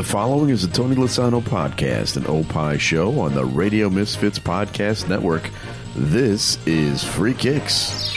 The 0.00 0.06
following 0.06 0.48
is 0.48 0.64
a 0.64 0.68
Tony 0.68 0.96
Lasano 0.96 1.42
podcast, 1.42 2.16
an 2.16 2.26
Opie 2.26 2.78
show 2.78 3.20
on 3.20 3.34
the 3.34 3.44
Radio 3.44 3.90
Misfits 3.90 4.38
Podcast 4.38 5.10
Network. 5.10 5.50
This 5.94 6.56
is 6.66 7.04
Free 7.04 7.34
Kicks. 7.34 8.16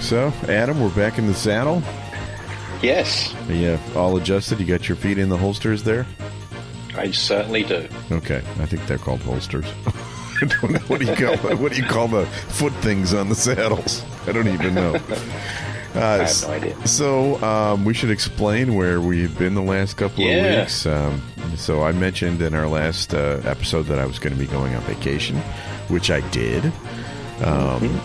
So, 0.00 0.30
Adam, 0.46 0.82
we're 0.82 0.94
back 0.94 1.16
in 1.16 1.26
the 1.26 1.32
saddle. 1.32 1.82
Yes, 2.82 3.34
Are 3.48 3.54
you 3.54 3.78
all 3.96 4.14
adjusted? 4.18 4.60
You 4.60 4.66
got 4.66 4.86
your 4.86 4.96
feet 4.96 5.16
in 5.16 5.30
the 5.30 5.38
holsters 5.38 5.84
there? 5.84 6.06
I 6.94 7.12
certainly 7.12 7.62
do. 7.62 7.88
Okay, 8.12 8.42
I 8.58 8.66
think 8.66 8.86
they're 8.86 8.98
called 8.98 9.22
holsters. 9.22 9.64
I 9.86 10.44
don't 10.44 10.70
know. 10.70 10.80
What 10.80 11.00
do 11.00 11.06
you 11.06 11.16
call 11.16 11.56
what 11.56 11.72
do 11.72 11.80
you 11.80 11.88
call 11.88 12.08
the 12.08 12.26
foot 12.26 12.74
things 12.82 13.14
on 13.14 13.30
the 13.30 13.34
saddles? 13.34 14.04
I 14.26 14.32
don't 14.32 14.48
even 14.48 14.74
know. 14.74 15.00
Uh, 15.94 15.98
I 16.00 16.24
have 16.24 16.42
no 16.42 16.50
idea. 16.54 16.86
So 16.86 17.42
um, 17.42 17.84
we 17.84 17.94
should 17.94 18.10
explain 18.10 18.74
where 18.74 19.00
we've 19.00 19.36
been 19.38 19.54
the 19.54 19.62
last 19.62 19.96
couple 19.96 20.24
of 20.24 20.58
weeks. 20.60 20.86
Um, 20.86 21.22
so 21.56 21.82
I 21.82 21.92
mentioned 21.92 22.42
in 22.42 22.52
our 22.54 22.66
last 22.66 23.14
uh, 23.14 23.40
episode 23.44 23.84
that 23.84 23.98
I 23.98 24.06
was 24.06 24.18
going 24.18 24.32
to 24.32 24.38
be 24.38 24.46
going 24.46 24.74
on 24.74 24.82
vacation, 24.82 25.36
which 25.88 26.10
I 26.10 26.20
did. 26.30 26.72
Um, 27.42 28.00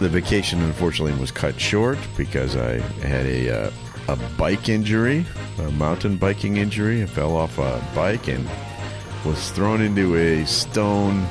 The 0.00 0.08
vacation 0.08 0.62
unfortunately 0.62 1.18
was 1.20 1.30
cut 1.30 1.60
short 1.60 1.98
because 2.16 2.56
I 2.56 2.78
had 3.06 3.26
a 3.26 3.66
uh, 3.66 3.70
a 4.08 4.16
bike 4.38 4.70
injury, 4.70 5.26
a 5.58 5.70
mountain 5.72 6.16
biking 6.16 6.56
injury. 6.56 7.02
I 7.02 7.06
fell 7.06 7.36
off 7.36 7.58
a 7.58 7.82
bike 7.94 8.26
and 8.28 8.48
was 9.26 9.50
thrown 9.50 9.82
into 9.82 10.16
a 10.16 10.46
stone 10.46 11.26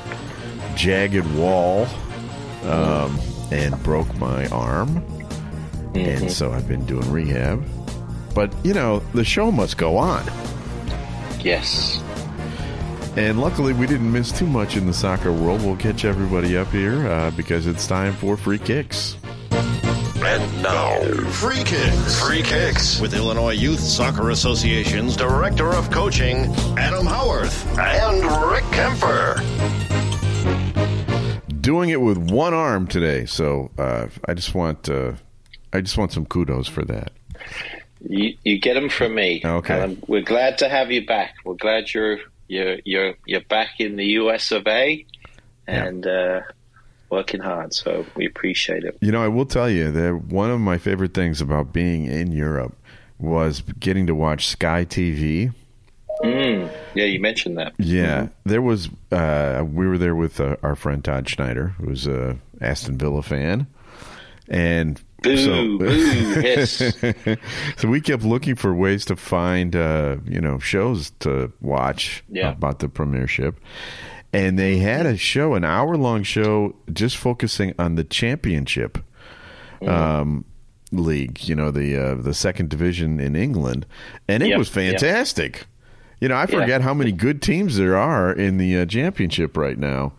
jagged 0.76 1.26
wall 1.34 1.88
um, 2.62 3.18
and 3.50 3.74
broke 3.82 4.12
my 4.18 4.46
arm. 4.50 5.02
And 5.94 6.30
so 6.30 6.52
I've 6.52 6.68
been 6.68 6.84
doing 6.86 7.10
rehab. 7.10 7.64
But, 8.34 8.54
you 8.64 8.74
know, 8.74 9.00
the 9.14 9.24
show 9.24 9.50
must 9.50 9.76
go 9.76 9.96
on. 9.96 10.24
Yes. 11.40 12.02
And 13.16 13.40
luckily, 13.40 13.72
we 13.72 13.86
didn't 13.86 14.12
miss 14.12 14.30
too 14.30 14.46
much 14.46 14.76
in 14.76 14.86
the 14.86 14.94
soccer 14.94 15.32
world. 15.32 15.62
We'll 15.62 15.76
catch 15.76 16.04
everybody 16.04 16.56
up 16.56 16.68
here 16.68 17.08
uh, 17.08 17.32
because 17.32 17.66
it's 17.66 17.86
time 17.86 18.12
for 18.14 18.36
free 18.36 18.58
kicks. 18.58 19.16
And 20.22 20.62
now, 20.62 21.00
Free 21.30 21.64
Kicks. 21.64 22.22
Free 22.22 22.42
Kicks 22.42 23.00
with 23.00 23.14
Illinois 23.14 23.54
Youth 23.54 23.80
Soccer 23.80 24.30
Association's 24.30 25.16
Director 25.16 25.72
of 25.72 25.90
Coaching, 25.90 26.54
Adam 26.76 27.06
Howarth, 27.06 27.66
and 27.78 28.22
Rick 28.50 28.64
Kemper. 28.64 29.40
Doing 31.60 31.88
it 31.88 32.00
with 32.02 32.18
one 32.30 32.52
arm 32.52 32.86
today, 32.86 33.24
so 33.24 33.70
uh, 33.78 34.08
I 34.28 34.34
just 34.34 34.54
want 34.54 34.90
uh, 34.90 35.12
I 35.72 35.80
just 35.80 35.96
want 35.96 36.12
some 36.12 36.26
kudos 36.26 36.68
for 36.68 36.84
that. 36.84 37.12
You, 38.06 38.36
you 38.44 38.58
get 38.58 38.74
them 38.74 38.88
from 38.88 39.14
me. 39.14 39.42
Okay. 39.44 39.82
And 39.82 40.02
we're 40.08 40.22
glad 40.22 40.58
to 40.58 40.68
have 40.68 40.90
you 40.90 41.06
back. 41.06 41.34
We're 41.44 41.54
glad 41.54 41.92
you're 41.92 42.18
you're 42.48 42.78
you're 42.84 43.14
you're 43.26 43.42
back 43.42 43.78
in 43.78 43.96
the 43.96 44.06
U.S. 44.06 44.50
of 44.52 44.66
A. 44.66 45.04
And 45.66 46.04
uh, 46.04 46.40
working 47.10 47.40
hard. 47.40 47.74
So 47.74 48.06
we 48.16 48.26
appreciate 48.26 48.84
it. 48.84 48.96
You 49.00 49.12
know, 49.12 49.22
I 49.22 49.28
will 49.28 49.46
tell 49.46 49.68
you 49.68 49.90
that 49.90 50.14
one 50.24 50.50
of 50.50 50.60
my 50.60 50.78
favorite 50.78 51.14
things 51.14 51.40
about 51.40 51.72
being 51.72 52.06
in 52.06 52.32
Europe 52.32 52.76
was 53.18 53.60
getting 53.78 54.06
to 54.06 54.14
watch 54.14 54.46
Sky 54.46 54.84
TV. 54.84 55.52
Mm. 56.22 56.70
Yeah, 56.94 57.04
you 57.04 57.20
mentioned 57.20 57.58
that. 57.58 57.72
Yeah, 57.78 58.28
there 58.44 58.62
was. 58.62 58.88
Uh, 59.10 59.64
we 59.66 59.86
were 59.86 59.98
there 59.98 60.14
with 60.14 60.40
uh, 60.40 60.56
our 60.62 60.76
friend 60.76 61.04
Todd 61.04 61.28
Schneider, 61.28 61.68
who's 61.78 62.06
a 62.06 62.38
Aston 62.60 62.98
Villa 62.98 63.22
fan, 63.22 63.66
and 64.48 65.00
Boo, 65.22 65.36
so, 65.36 65.78
boo, 65.78 66.40
hiss. 66.40 66.78
so 67.76 67.88
we 67.88 68.00
kept 68.00 68.22
looking 68.22 68.54
for 68.56 68.74
ways 68.74 69.04
to 69.06 69.16
find, 69.16 69.76
uh, 69.76 70.16
you 70.24 70.40
know, 70.40 70.58
shows 70.58 71.10
to 71.20 71.52
watch 71.60 72.24
Yeah. 72.30 72.50
about 72.52 72.78
the 72.78 72.88
Premiership, 72.88 73.60
and 74.32 74.58
they 74.58 74.78
had 74.78 75.04
a 75.06 75.16
show, 75.16 75.54
an 75.54 75.64
hour-long 75.64 76.22
show, 76.22 76.74
just 76.92 77.16
focusing 77.16 77.74
on 77.78 77.96
the 77.96 78.04
Championship 78.04 78.98
um, 79.86 80.44
league. 80.92 81.42
You 81.48 81.54
know, 81.54 81.70
the 81.70 81.96
uh, 81.96 82.14
the 82.14 82.34
second 82.34 82.70
division 82.70 83.20
in 83.20 83.34
England, 83.36 83.86
and 84.28 84.42
it 84.42 84.48
Yep, 84.50 84.58
was 84.58 84.68
fantastic. 84.68 85.66
You 86.20 86.28
know, 86.28 86.36
I 86.36 86.44
forget 86.46 86.82
how 86.82 86.92
many 86.92 87.12
good 87.12 87.40
teams 87.40 87.76
there 87.78 87.96
are 87.96 88.30
in 88.32 88.58
the 88.58 88.78
uh, 88.80 88.86
championship 88.86 89.56
right 89.56 89.78
now. 89.78 90.12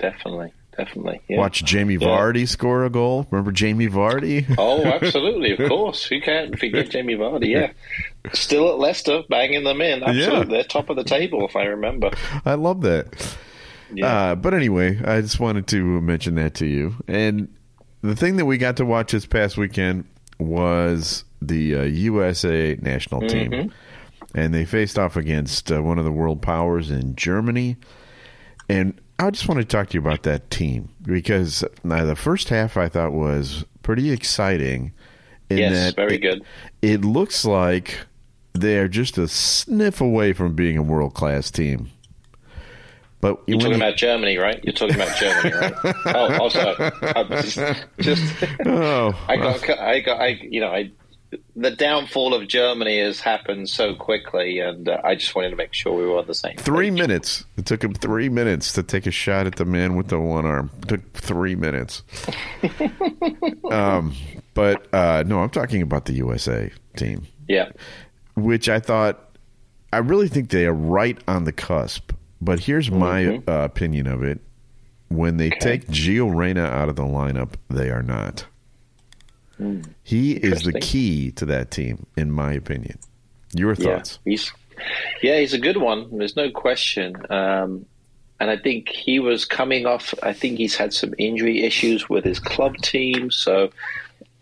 Definitely. 0.00 0.52
Definitely. 0.76 1.20
Yeah. 1.28 1.36
Watch 1.38 1.62
Jamie 1.64 1.94
Yeah. 1.94 2.08
Vardy 2.08 2.48
score 2.48 2.84
a 2.84 2.90
goal. 2.90 3.26
Remember 3.30 3.52
Jamie 3.52 3.88
Vardy? 3.88 4.46
Oh, 4.58 4.82
absolutely, 4.84 5.52
of 5.52 5.68
course. 5.68 6.04
Who 6.06 6.20
can't 6.20 6.58
forget 6.58 6.88
Jamie 6.90 7.14
Vardy? 7.14 7.48
Yeah, 7.50 7.72
still 8.32 8.70
at 8.70 8.78
Leicester, 8.78 9.22
banging 9.28 9.64
them 9.64 9.80
in. 9.82 10.02
Absolutely, 10.02 10.38
Yeah. 10.38 10.44
they're 10.44 10.64
top 10.64 10.88
of 10.88 10.96
the 10.96 11.04
table, 11.04 11.46
if 11.46 11.56
I 11.56 11.64
remember. 11.64 12.10
I 12.46 12.54
love 12.54 12.80
that. 12.82 13.36
Yeah. 13.92 14.06
Uh, 14.30 14.34
but 14.36 14.54
anyway, 14.54 14.98
I 15.04 15.20
just 15.20 15.38
wanted 15.38 15.66
to 15.68 16.00
mention 16.00 16.36
that 16.36 16.54
to 16.54 16.66
you. 16.66 16.94
And 17.06 17.54
the 18.00 18.16
thing 18.16 18.36
that 18.36 18.46
we 18.46 18.56
got 18.56 18.78
to 18.78 18.86
watch 18.86 19.12
this 19.12 19.26
past 19.26 19.58
weekend 19.58 20.06
was 20.38 21.24
the 21.42 21.74
uh, 21.76 21.82
USA 21.82 22.76
national 22.80 23.28
team. 23.28 23.70
And 24.34 24.54
they 24.54 24.64
faced 24.64 24.98
off 24.98 25.16
against 25.16 25.70
uh, 25.70 25.82
one 25.82 25.98
of 25.98 26.06
the 26.06 26.12
world 26.12 26.40
powers 26.40 26.90
in 26.90 27.14
Germany. 27.16 27.76
And 28.70 28.98
I 29.18 29.30
just 29.30 29.48
want 29.48 29.60
to 29.60 29.64
talk 29.66 29.88
to 29.90 29.94
you 29.94 30.00
about 30.00 30.24
that 30.24 30.50
team 30.50 30.88
because 31.02 31.64
now 31.84 32.04
the 32.04 32.16
first 32.16 32.48
half 32.48 32.76
I 32.76 32.88
thought 32.88 33.12
was 33.12 33.64
pretty 33.82 34.10
exciting. 34.10 34.92
In 35.50 35.58
Yes, 35.58 35.94
very 35.94 36.16
it- 36.16 36.22
good. 36.22 36.44
It 36.80 37.04
looks 37.04 37.44
like 37.44 37.98
they're 38.54 38.88
just 38.88 39.18
a 39.18 39.28
sniff 39.28 40.00
away 40.00 40.32
from 40.32 40.54
being 40.54 40.76
a 40.76 40.82
world 40.82 41.14
class 41.14 41.50
team. 41.50 41.90
But 43.20 43.40
You're 43.46 43.58
talking 43.58 43.72
you- 43.72 43.76
about 43.76 43.96
Germany, 43.96 44.36
right? 44.38 44.58
You're 44.64 44.72
talking 44.72 44.96
about 44.96 45.16
Germany, 45.16 45.54
right? 45.54 45.74
oh, 46.06 46.38
also, 46.40 46.74
I'm 47.14 47.28
just, 47.28 47.58
just 48.00 48.34
oh, 48.66 49.16
I 49.28 49.36
got, 49.36 49.70
I 49.78 50.00
got, 50.00 50.20
I, 50.20 50.26
you 50.42 50.60
know, 50.60 50.68
I, 50.70 50.90
the 51.56 51.70
downfall 51.70 52.34
of 52.34 52.48
Germany 52.48 52.98
has 53.00 53.20
happened 53.20 53.68
so 53.68 53.94
quickly, 53.94 54.58
and 54.58 54.88
uh, 54.88 55.00
I 55.04 55.14
just 55.14 55.34
wanted 55.34 55.50
to 55.50 55.56
make 55.56 55.72
sure 55.72 55.92
we 55.94 56.04
were 56.06 56.18
on 56.18 56.26
the 56.26 56.34
same. 56.34 56.56
three 56.56 56.90
page. 56.90 56.98
minutes. 56.98 57.44
It 57.56 57.66
took 57.66 57.82
him 57.82 57.94
three 57.94 58.28
minutes 58.28 58.72
to 58.74 58.82
take 58.82 59.06
a 59.06 59.10
shot 59.10 59.46
at 59.46 59.56
the 59.56 59.64
man 59.64 59.96
with 59.96 60.08
the 60.08 60.18
one 60.18 60.46
arm. 60.46 60.70
It 60.82 60.88
took 60.88 61.12
three 61.12 61.54
minutes. 61.54 62.02
um, 63.70 64.14
but 64.54 64.92
uh, 64.94 65.24
no, 65.26 65.40
I'm 65.40 65.50
talking 65.50 65.82
about 65.82 66.06
the 66.06 66.14
USA 66.14 66.70
team, 66.96 67.26
Yeah, 67.48 67.70
which 68.34 68.68
I 68.68 68.80
thought 68.80 69.36
I 69.92 69.98
really 69.98 70.28
think 70.28 70.50
they 70.50 70.66
are 70.66 70.74
right 70.74 71.18
on 71.28 71.44
the 71.44 71.52
cusp. 71.52 72.12
But 72.40 72.58
here's 72.58 72.90
my 72.90 73.36
uh, 73.46 73.64
opinion 73.64 74.06
of 74.06 74.22
it: 74.22 74.40
when 75.08 75.36
they 75.36 75.50
take 75.50 75.86
Gio 75.88 76.34
Reyna 76.34 76.64
out 76.64 76.88
of 76.88 76.96
the 76.96 77.04
lineup, 77.04 77.54
they 77.70 77.90
are 77.90 78.02
not. 78.02 78.46
He 80.02 80.32
is 80.32 80.62
the 80.62 80.80
key 80.80 81.30
to 81.32 81.46
that 81.46 81.70
team, 81.70 82.06
in 82.16 82.30
my 82.30 82.52
opinion. 82.52 82.98
Your 83.54 83.74
yeah, 83.74 83.96
thoughts? 83.96 84.18
he's, 84.24 84.52
yeah, 85.22 85.38
he's 85.38 85.52
a 85.52 85.58
good 85.58 85.76
one. 85.76 86.16
There's 86.16 86.36
no 86.36 86.50
question. 86.50 87.14
Um, 87.30 87.86
and 88.40 88.50
I 88.50 88.56
think 88.56 88.88
he 88.88 89.20
was 89.20 89.44
coming 89.44 89.86
off. 89.86 90.14
I 90.22 90.32
think 90.32 90.58
he's 90.58 90.74
had 90.74 90.92
some 90.92 91.14
injury 91.16 91.62
issues 91.62 92.08
with 92.08 92.24
his 92.24 92.40
club 92.40 92.76
team, 92.78 93.30
so 93.30 93.70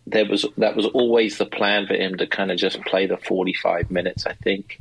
there 0.06 0.25
was 0.25 0.47
that 0.56 0.75
was 0.75 0.87
always 0.87 1.37
the 1.37 1.44
plan 1.47 1.87
for 1.87 1.94
him 1.94 2.16
to 2.16 2.27
kind 2.27 2.50
of 2.50 2.56
just 2.56 2.81
play 2.82 3.06
the 3.06 3.19
45 3.19 3.91
minutes. 3.91 4.27
I 4.27 4.32
think. 4.32 4.81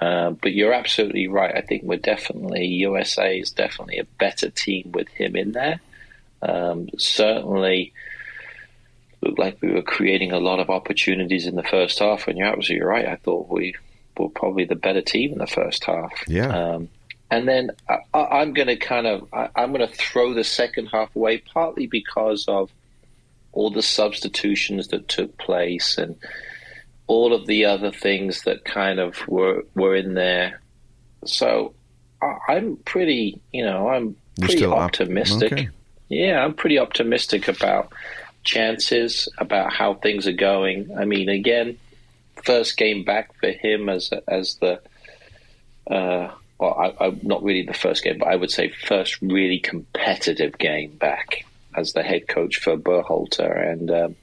Uh, 0.00 0.30
but 0.30 0.52
you're 0.52 0.74
absolutely 0.74 1.28
right. 1.28 1.54
I 1.56 1.62
think 1.62 1.84
we're 1.84 1.96
definitely 1.96 2.66
USA 2.66 3.38
is 3.38 3.50
definitely 3.50 3.98
a 3.98 4.04
better 4.04 4.50
team 4.50 4.90
with 4.92 5.08
him 5.08 5.36
in 5.36 5.52
there. 5.52 5.80
Um, 6.42 6.88
certainly 6.98 7.94
looked 9.26 9.38
like 9.38 9.58
we 9.60 9.72
were 9.72 9.82
creating 9.82 10.32
a 10.32 10.38
lot 10.38 10.60
of 10.60 10.70
opportunities 10.70 11.46
in 11.46 11.56
the 11.56 11.62
first 11.62 11.98
half. 11.98 12.28
And 12.28 12.38
you're 12.38 12.46
absolutely 12.48 12.86
right. 12.86 13.06
I 13.06 13.16
thought 13.16 13.48
we 13.48 13.74
were 14.16 14.28
probably 14.30 14.64
the 14.64 14.74
better 14.76 15.02
team 15.02 15.32
in 15.32 15.38
the 15.38 15.46
first 15.46 15.84
half. 15.84 16.12
Yeah. 16.28 16.48
Um, 16.48 16.88
and 17.30 17.46
then 17.48 17.70
I, 17.88 17.96
I- 18.14 18.40
I'm 18.40 18.52
going 18.54 18.68
to 18.68 18.76
kind 18.76 19.06
of 19.06 19.28
I, 19.32 19.48
I'm 19.56 19.72
going 19.72 19.86
to 19.86 19.94
throw 19.94 20.32
the 20.34 20.44
second 20.44 20.86
half 20.86 21.14
away, 21.16 21.38
partly 21.38 21.86
because 21.86 22.46
of 22.48 22.70
all 23.52 23.70
the 23.70 23.82
substitutions 23.82 24.88
that 24.88 25.08
took 25.08 25.36
place 25.38 25.96
and 25.98 26.16
all 27.06 27.32
of 27.32 27.46
the 27.46 27.64
other 27.64 27.90
things 27.90 28.42
that 28.42 28.64
kind 28.64 28.98
of 29.00 29.26
were 29.28 29.64
were 29.74 29.94
in 29.96 30.14
there. 30.14 30.60
So 31.24 31.74
I, 32.22 32.36
I'm 32.48 32.76
pretty, 32.84 33.40
you 33.52 33.64
know, 33.64 33.88
I'm 33.88 34.16
You're 34.38 34.46
pretty 34.48 34.56
still 34.58 34.72
op- 34.74 34.80
optimistic. 34.82 35.52
okay. 35.52 35.68
Yeah, 36.08 36.44
I'm 36.44 36.54
pretty 36.54 36.78
optimistic 36.78 37.48
about 37.48 37.92
chances, 38.46 39.28
about 39.38 39.72
how 39.72 39.94
things 39.94 40.26
are 40.26 40.32
going. 40.32 40.90
I 40.96 41.04
mean, 41.04 41.28
again, 41.28 41.78
first 42.44 42.76
game 42.76 43.04
back 43.04 43.34
for 43.40 43.50
him 43.50 43.88
as 43.88 44.10
as 44.26 44.56
the 44.56 44.80
uh, 45.90 46.32
well, 46.58 46.74
I, 47.00 47.06
I, 47.06 47.18
not 47.22 47.42
really 47.42 47.62
the 47.62 47.74
first 47.74 48.02
game, 48.02 48.18
but 48.18 48.28
I 48.28 48.36
would 48.36 48.50
say 48.50 48.70
first 48.70 49.20
really 49.20 49.58
competitive 49.58 50.56
game 50.58 50.96
back 50.96 51.44
as 51.76 51.92
the 51.92 52.02
head 52.02 52.28
coach 52.28 52.56
for 52.56 52.76
Berhalter, 52.76 53.72
and 53.72 53.90
um, 53.90 54.16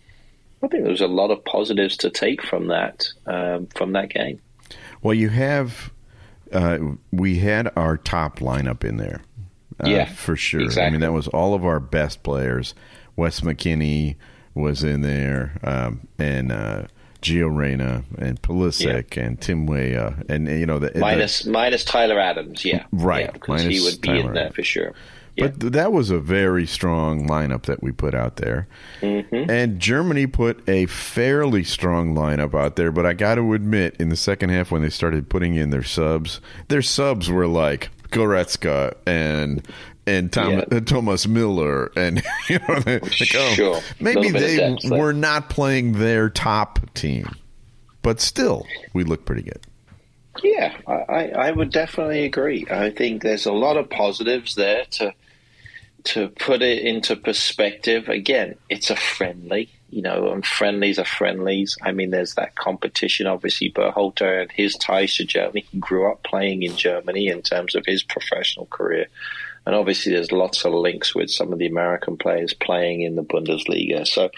I 0.63 0.67
think 0.67 0.83
there 0.83 0.91
was 0.91 1.01
a 1.01 1.07
lot 1.07 1.29
of 1.29 1.45
positives 1.45 1.97
to 1.97 2.09
take 2.09 2.41
from 2.41 2.67
that 2.67 3.07
um, 3.27 3.67
from 3.67 3.93
that 3.93 4.09
game. 4.09 4.39
Well, 5.01 5.13
you 5.13 5.29
have. 5.29 5.91
Uh, 6.51 6.77
we 7.11 7.39
had 7.39 7.71
our 7.75 7.97
top 7.97 8.37
lineup 8.37 8.83
in 8.83 8.97
there. 8.97 9.21
Uh, 9.83 9.89
Yeah, 9.89 10.05
for 10.05 10.35
sure. 10.35 10.69
I 10.79 10.91
mean, 10.91 11.01
that 11.01 11.11
was 11.11 11.27
all 11.27 11.55
of 11.55 11.65
our 11.65 11.79
best 11.79 12.21
players. 12.21 12.75
Wes 13.15 13.41
McKennie 13.41 14.15
was 14.55 14.83
in 14.83 15.01
there, 15.01 15.57
um, 15.63 16.07
and 16.17 16.51
uh, 16.51 16.83
Gio 17.21 17.55
Reyna, 17.55 18.03
and 18.17 18.41
Pulisic, 18.41 19.17
and 19.17 19.39
Tim 19.39 19.65
Weah, 19.65 20.15
and 20.29 20.47
you 20.47 20.65
know 20.65 20.79
the 20.79 20.89
the- 20.89 20.99
minus 20.99 21.45
minus 21.45 21.83
Tyler 21.83 22.19
Adams, 22.19 22.63
yeah, 22.65 22.85
Right, 22.91 23.25
yeah, 23.25 23.31
because 23.31 23.63
he 23.63 23.79
would 23.81 24.01
be 24.01 24.09
Tyler 24.09 24.27
in 24.27 24.33
there 24.33 24.51
for 24.51 24.63
sure. 24.63 24.93
Yeah. 25.35 25.47
But 25.47 25.59
th- 25.61 25.73
that 25.73 25.91
was 25.91 26.11
a 26.11 26.19
very 26.19 26.67
strong 26.67 27.27
lineup 27.27 27.63
that 27.63 27.81
we 27.81 27.91
put 27.91 28.13
out 28.13 28.35
there. 28.35 28.67
Mm-hmm. 29.01 29.49
And 29.49 29.79
Germany 29.79 30.27
put 30.27 30.67
a 30.69 30.85
fairly 30.85 31.63
strong 31.63 32.13
lineup 32.13 32.53
out 32.53 32.75
there, 32.75 32.91
but 32.91 33.07
I 33.07 33.13
got 33.13 33.35
to 33.35 33.53
admit, 33.53 33.95
in 33.97 34.09
the 34.09 34.15
second 34.15 34.51
half, 34.51 34.69
when 34.69 34.83
they 34.83 34.91
started 34.91 35.29
putting 35.29 35.55
in 35.55 35.71
their 35.71 35.81
subs, 35.81 36.39
their 36.67 36.83
subs 36.83 37.31
were 37.31 37.47
like 37.47 37.89
Goretzka 38.09 38.93
and 39.07 39.67
and 40.05 40.31
Tom, 40.31 40.51
Yeah. 40.71 40.79
Thomas 40.81 41.25
Müller, 41.25 41.89
and 41.95 42.21
you 42.49 42.59
know, 42.67 42.79
they- 42.79 42.99
like, 42.99 43.35
oh, 43.35 43.53
Sure. 43.53 43.81
maybe 43.99 44.21
Little 44.29 44.31
bit 44.33 44.41
of 44.43 44.47
they 44.49 44.57
depth 44.89 44.99
were 44.99 45.13
not 45.13 45.49
playing 45.49 45.93
their 45.93 46.29
top 46.29 46.79
team, 46.93 47.27
but 48.01 48.19
still, 48.19 48.65
we 48.93 49.03
look 49.03 49.25
pretty 49.25 49.43
good. 49.43 49.61
Yeah, 50.43 50.75
I, 50.87 50.93
I 50.93 51.23
I 51.47 51.51
would 51.51 51.71
definitely 51.71 52.25
agree. 52.25 52.65
I 52.69 52.89
think 52.89 53.21
there's 53.21 53.45
a 53.45 53.53
lot 53.53 53.77
of 53.77 53.89
positives 53.89 54.55
there 54.55 54.85
to 54.91 55.13
to 56.05 56.27
put 56.29 56.61
it 56.63 56.79
into 56.83 57.15
perspective. 57.15 58.09
Again, 58.09 58.55
it's 58.67 58.89
a 58.89 58.95
friendly, 58.95 59.69
you 59.91 60.01
know, 60.01 60.31
and 60.33 60.43
friendlies 60.45 60.97
are 60.99 61.05
friendlies. 61.05 61.77
I 61.83 61.91
mean, 61.91 62.09
there's 62.09 62.33
that 62.33 62.55
competition. 62.55 63.27
Obviously, 63.27 63.71
Berhalter 63.71 64.41
and 64.41 64.51
his 64.51 64.73
ties 64.75 65.15
to 65.17 65.23
Germany. 65.23 65.65
He 65.71 65.77
grew 65.77 66.11
up 66.11 66.23
playing 66.23 66.63
in 66.63 66.75
Germany 66.75 67.27
in 67.27 67.41
terms 67.43 67.75
of 67.75 67.85
his 67.85 68.01
professional 68.03 68.65
career. 68.65 69.05
And 69.65 69.75
obviously, 69.75 70.13
there's 70.13 70.31
lots 70.31 70.65
of 70.65 70.73
links 70.73 71.15
with 71.15 71.29
some 71.29 71.53
of 71.53 71.59
the 71.59 71.67
American 71.67 72.17
players 72.17 72.53
playing 72.53 73.01
in 73.01 73.15
the 73.15 73.23
Bundesliga. 73.23 74.05
So 74.05 74.29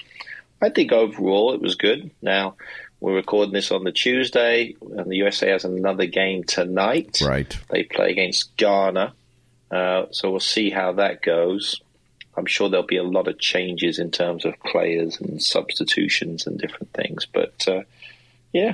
I 0.62 0.70
think 0.70 0.92
overall 0.92 1.54
it 1.54 1.62
was 1.62 1.76
good. 1.76 2.12
Now, 2.22 2.56
we're 3.00 3.16
recording 3.16 3.54
this 3.54 3.72
on 3.72 3.84
the 3.84 3.92
Tuesday, 3.92 4.76
and 4.82 5.10
the 5.10 5.18
USA 5.18 5.50
has 5.50 5.66
another 5.66 6.06
game 6.06 6.44
tonight. 6.44 7.20
Right. 7.22 7.58
They 7.70 7.84
play 7.84 8.12
against 8.12 8.56
Ghana. 8.58 9.14
Uh, 9.70 10.06
so 10.12 10.32
we'll 10.32 10.40
see 10.40 10.70
how 10.70 10.94
that 10.94 11.22
goes. 11.22 11.82
I'm 12.38 12.46
sure 12.46 12.70
there'll 12.70 12.86
be 12.86 12.98
a 12.98 13.04
lot 13.04 13.28
of 13.28 13.40
changes 13.40 14.00
in 14.00 14.12
terms 14.12 14.46
of 14.46 14.54
players 14.60 15.20
and 15.20 15.42
substitutions 15.42 16.48
and 16.48 16.60
different 16.60 16.92
things. 16.94 17.26
But 17.26 17.68
uh, 17.68 17.82
yeah, 18.54 18.74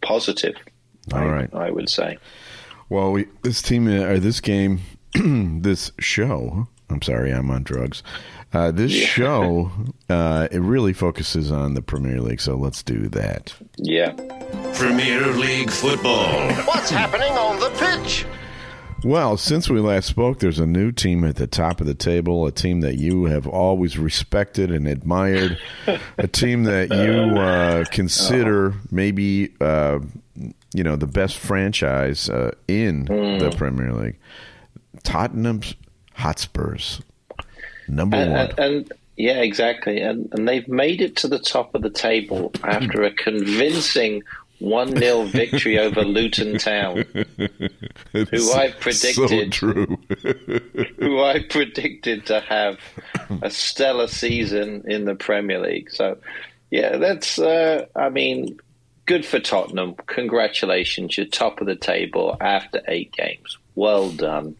positive. 0.00 0.56
All 1.12 1.20
I, 1.20 1.26
right. 1.26 1.54
I 1.54 1.70
would 1.70 1.88
say. 1.88 2.18
Well, 2.88 3.12
we, 3.12 3.26
this 3.42 3.62
team 3.62 3.88
uh, 3.88 4.04
or 4.04 4.18
this 4.18 4.40
game, 4.40 4.80
this 5.62 5.92
show. 5.98 6.68
I'm 6.90 7.02
sorry, 7.02 7.32
I'm 7.32 7.50
on 7.50 7.62
drugs. 7.62 8.02
Uh, 8.52 8.70
this 8.70 8.92
show, 8.92 9.70
uh, 10.08 10.46
it 10.52 10.60
really 10.60 10.92
focuses 10.92 11.50
on 11.50 11.74
the 11.74 11.82
Premier 11.82 12.20
League. 12.20 12.40
So 12.40 12.54
let's 12.56 12.82
do 12.82 13.08
that. 13.08 13.54
Yeah. 13.76 14.12
Premier 14.74 15.26
League 15.32 15.70
football. 15.70 16.52
What's 16.64 16.90
happening 16.90 17.32
on 17.32 17.58
the 17.58 17.70
pitch? 17.70 18.26
Well, 19.04 19.36
since 19.36 19.68
we 19.68 19.80
last 19.80 20.06
spoke, 20.06 20.38
there's 20.38 20.58
a 20.60 20.66
new 20.66 20.90
team 20.90 21.24
at 21.24 21.36
the 21.36 21.46
top 21.46 21.80
of 21.80 21.86
the 21.86 21.94
table, 21.94 22.46
a 22.46 22.52
team 22.52 22.80
that 22.80 22.96
you 22.96 23.24
have 23.26 23.46
always 23.46 23.98
respected 23.98 24.70
and 24.70 24.88
admired, 24.88 25.58
a 26.16 26.26
team 26.26 26.64
that 26.64 26.88
you 26.90 27.38
uh, 27.38 27.84
consider 27.90 28.74
maybe, 28.90 29.52
uh, 29.60 29.98
you 30.72 30.84
know, 30.84 30.96
the 30.96 31.06
best 31.06 31.36
franchise 31.36 32.30
uh, 32.30 32.52
in 32.66 33.04
the 33.04 33.52
Premier 33.56 33.92
League. 33.92 34.16
Tottenham's 35.02 35.74
Hotspurs, 36.14 37.00
number 37.88 38.16
And, 38.16 38.32
one. 38.32 38.40
and, 38.40 38.58
and 38.58 38.92
yeah, 39.16 39.40
exactly. 39.40 40.00
And 40.00 40.28
and 40.32 40.48
they've 40.48 40.66
made 40.68 41.00
it 41.00 41.16
to 41.16 41.28
the 41.28 41.38
top 41.38 41.74
of 41.74 41.82
the 41.82 41.90
table 41.90 42.52
after 42.62 43.02
a 43.02 43.10
convincing 43.12 44.22
one 44.60 44.96
0 44.96 45.24
victory 45.26 45.78
over 45.78 46.02
Luton 46.02 46.58
Town, 46.58 47.04
who 48.12 48.52
I 48.52 48.70
So 48.70 48.74
predicted 48.80 49.52
true. 49.52 49.98
who 50.98 51.22
I 51.22 51.44
predicted 51.48 52.26
to 52.26 52.40
have 52.40 52.78
a 53.42 53.50
stellar 53.50 54.06
season 54.08 54.84
in 54.86 55.04
the 55.04 55.14
Premier 55.16 55.60
League. 55.60 55.90
So 55.90 56.16
yeah, 56.70 56.96
that's 56.96 57.38
uh, 57.38 57.86
I 57.94 58.08
mean, 58.08 58.58
good 59.06 59.26
for 59.26 59.38
Tottenham. 59.40 59.94
Congratulations, 60.06 61.16
you're 61.16 61.26
top 61.26 61.60
of 61.60 61.66
the 61.66 61.76
table 61.76 62.36
after 62.40 62.80
eight 62.88 63.12
games. 63.12 63.58
Well 63.74 64.10
done. 64.10 64.56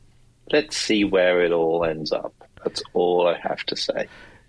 Let's 0.52 0.76
see 0.76 1.04
where 1.04 1.42
it 1.42 1.52
all 1.52 1.84
ends 1.84 2.12
up. 2.12 2.34
That's 2.62 2.82
all 2.92 3.26
I 3.26 3.38
have 3.38 3.64
to 3.66 3.76
say. 3.76 4.08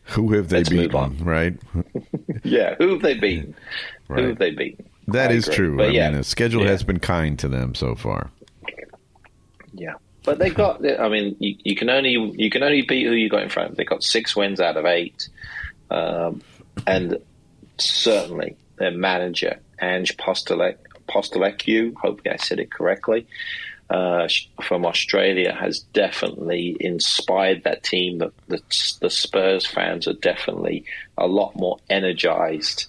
Who 0.09 0.33
have 0.33 0.49
they 0.49 0.57
Let's 0.57 0.69
beaten? 0.69 0.95
on. 0.95 1.17
Right. 1.19 1.57
Yeah, 2.43 2.75
who 2.77 2.89
have 2.93 3.01
they 3.01 3.13
beaten? 3.19 3.55
Who 4.07 4.27
have 4.27 4.37
they 4.37 4.51
beaten? 4.51 4.87
That 5.07 5.31
I 5.31 5.33
is 5.33 5.45
agree. 5.47 5.55
true. 5.55 5.77
But 5.77 5.87
I 5.89 5.91
yeah, 5.93 6.09
mean, 6.09 6.17
the 6.19 6.23
schedule 6.23 6.63
yeah, 6.63 6.69
has 6.69 6.83
been 6.83 6.99
kind 6.99 7.39
to 7.39 7.47
them 7.47 7.73
so 7.73 7.95
far. 7.95 8.29
Yeah, 9.73 9.95
but 10.23 10.37
they've 10.37 10.53
got. 10.53 10.85
I 10.99 11.09
mean, 11.09 11.35
you, 11.39 11.55
you 11.63 11.75
can 11.75 11.89
only 11.89 12.11
you 12.11 12.49
can 12.51 12.61
only 12.61 12.83
beat 12.83 13.07
who 13.07 13.13
you 13.13 13.29
got 13.29 13.41
in 13.41 13.49
front. 13.49 13.77
They've 13.77 13.87
got 13.87 14.03
six 14.03 14.35
wins 14.35 14.59
out 14.59 14.77
of 14.77 14.85
eight, 14.85 15.27
um, 15.89 16.41
and 16.85 17.17
certainly 17.79 18.55
their 18.77 18.91
manager 18.91 19.59
Ange 19.81 20.15
Postolek 20.17 20.77
Postelecchio. 21.09 21.95
Hopefully, 21.95 22.31
I 22.31 22.37
said 22.37 22.59
it 22.59 22.71
correctly. 22.71 23.25
Uh, 23.87 24.27
from 24.63 24.83
Australia 24.83 25.53
has 25.53 25.81
definitely 25.93 26.75
inspired 26.79 27.63
that 27.63 27.83
team. 27.83 28.17
The, 28.17 28.31
the, 28.47 28.61
the 28.99 29.09
Spurs 29.11 29.65
fans 29.67 30.07
are 30.07 30.13
definitely 30.13 30.85
a 31.17 31.27
lot 31.27 31.55
more 31.55 31.77
energized 31.87 32.87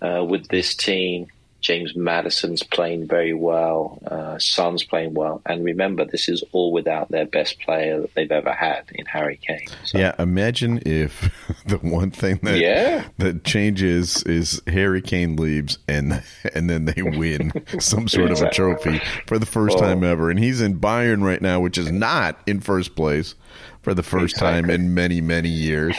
uh, 0.00 0.24
with 0.24 0.46
this 0.48 0.76
team. 0.76 1.26
James 1.60 1.94
Maddison's 1.94 2.62
playing 2.62 3.06
very 3.06 3.34
well. 3.34 3.98
Uh, 4.06 4.38
Son's 4.38 4.82
playing 4.82 5.14
well. 5.14 5.42
And 5.46 5.64
remember, 5.64 6.04
this 6.04 6.28
is 6.28 6.42
all 6.52 6.72
without 6.72 7.10
their 7.10 7.26
best 7.26 7.60
player 7.60 8.00
that 8.00 8.14
they've 8.14 8.30
ever 8.32 8.52
had 8.52 8.84
in 8.92 9.04
Harry 9.06 9.38
Kane. 9.46 9.66
So, 9.84 9.98
Yeah, 9.98 10.14
imagine 10.18 10.82
if 10.86 11.30
the 11.66 11.76
one 11.78 12.10
thing 12.10 12.40
that 12.42 12.58
Yeah. 12.58 13.06
that 13.18 13.44
changes 13.44 14.22
is 14.24 14.62
Harry 14.66 15.02
Kane 15.02 15.36
leaves 15.36 15.78
and 15.88 16.22
and 16.54 16.68
then 16.70 16.86
they 16.86 17.02
win 17.02 17.52
some 17.80 18.08
sort 18.08 18.30
of 18.30 18.40
a 18.40 18.50
trophy 18.50 19.00
for 19.26 19.38
the 19.38 19.46
first 19.46 19.76
Oh. 19.76 19.80
time 19.80 20.02
ever, 20.02 20.30
and 20.30 20.38
he's 20.38 20.60
in 20.60 20.80
Bayern 20.80 21.22
right 21.22 21.40
now, 21.42 21.60
which 21.60 21.78
is 21.78 21.90
not 21.92 22.38
in 22.46 22.60
first 22.60 22.96
place 22.96 23.34
for 23.82 23.94
the 23.94 24.02
first 24.02 24.36
time 24.36 24.68
in 24.70 24.94
many 24.94 25.20
many 25.20 25.48
years. 25.48 25.96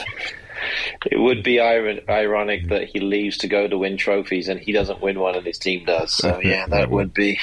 It 1.09 1.19
would 1.19 1.43
be 1.43 1.57
ir- 1.57 2.01
ironic 2.09 2.67
that 2.69 2.89
he 2.89 2.99
leaves 2.99 3.37
to 3.39 3.47
go 3.47 3.67
to 3.67 3.77
win 3.77 3.97
trophies 3.97 4.47
and 4.47 4.59
he 4.59 4.71
doesn't 4.71 5.01
win 5.01 5.19
one 5.19 5.35
and 5.35 5.45
his 5.45 5.57
team 5.57 5.85
does. 5.85 6.13
So, 6.13 6.39
yeah, 6.43 6.67
that 6.67 6.89
would 6.89 7.13
be. 7.13 7.39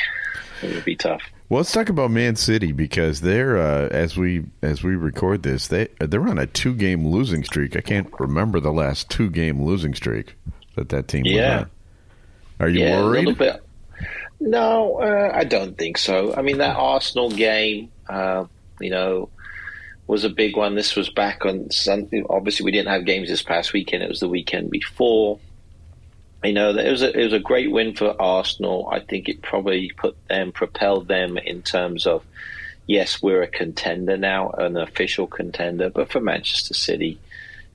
It 0.63 0.75
would 0.75 0.85
be 0.85 0.97
tough. 0.97 1.23
Well, 1.49 1.59
let's 1.61 1.73
talk 1.73 1.89
about 1.89 2.11
Man 2.11 2.37
City 2.37 2.73
because 2.73 3.23
they're 3.23 3.57
uh, 3.57 3.89
as 3.89 4.17
we 4.19 4.45
as 4.61 4.83
we 4.83 4.97
record 4.97 5.43
this, 5.43 5.69
they 5.69 5.89
they're 5.99 6.29
on 6.29 6.39
a 6.39 6.47
two 6.47 6.75
game 6.75 7.07
losing 7.07 7.43
streak. 7.43 7.75
I 7.75 7.81
can't 7.81 8.13
remember 8.19 8.61
the 8.61 8.73
last 8.73 9.09
two 9.09 9.31
game 9.31 9.63
losing 9.65 9.95
streak 9.95 10.35
that 10.75 10.91
that 10.91 11.09
team 11.09 11.25
Yeah. 11.25 11.65
Are 12.61 12.69
you 12.69 12.81
yeah, 12.81 13.01
worried? 13.01 13.25
a 13.25 13.31
little 13.31 13.35
bit. 13.35 13.63
No, 14.41 15.01
uh, 15.01 15.31
I 15.35 15.45
don't 15.45 15.77
think 15.79 15.97
so. 15.99 16.35
I 16.35 16.43
mean, 16.43 16.59
that 16.59 16.77
Arsenal 16.77 17.31
game, 17.31 17.91
uh, 18.09 18.45
you 18.81 18.91
know, 18.91 19.31
was 20.09 20.25
a 20.25 20.31
big 20.31 20.57
one. 20.57 20.75
This 20.75 20.97
was 20.97 21.11
back 21.11 21.45
on 21.45 21.71
Sunday. 21.71 22.25
Obviously, 22.29 22.65
we 22.65 22.73
didn't 22.73 22.88
have 22.88 23.05
games 23.05 23.29
this 23.29 23.43
past 23.43 23.73
weekend. 23.73 24.03
It 24.03 24.09
was 24.09 24.21
the 24.21 24.29
weekend 24.29 24.71
before. 24.71 25.38
You 26.43 26.55
know, 26.55 26.71
it 26.71 26.91
was 26.91 27.03
a, 27.03 27.17
it 27.17 27.25
was 27.25 27.33
a 27.35 27.38
great 27.38 27.71
win 27.71 27.95
for 27.95 28.21
Arsenal. 28.21 28.88
I 28.91 29.00
think 29.00 29.29
it 29.29 29.43
probably 29.43 29.93
put 29.97 30.17
them, 30.29 30.50
propelled 30.50 31.09
them 31.09 31.37
in 31.37 31.62
terms 31.62 32.07
of, 32.07 32.25
yes, 32.87 33.21
we're 33.21 33.43
a 33.43 33.49
contender 33.49 34.17
now, 34.17 34.50
an 34.50 34.77
official 34.77 35.27
contender. 35.27 35.91
But 35.91 36.11
for 36.11 36.21
Manchester 36.21 36.75
City, 36.75 37.19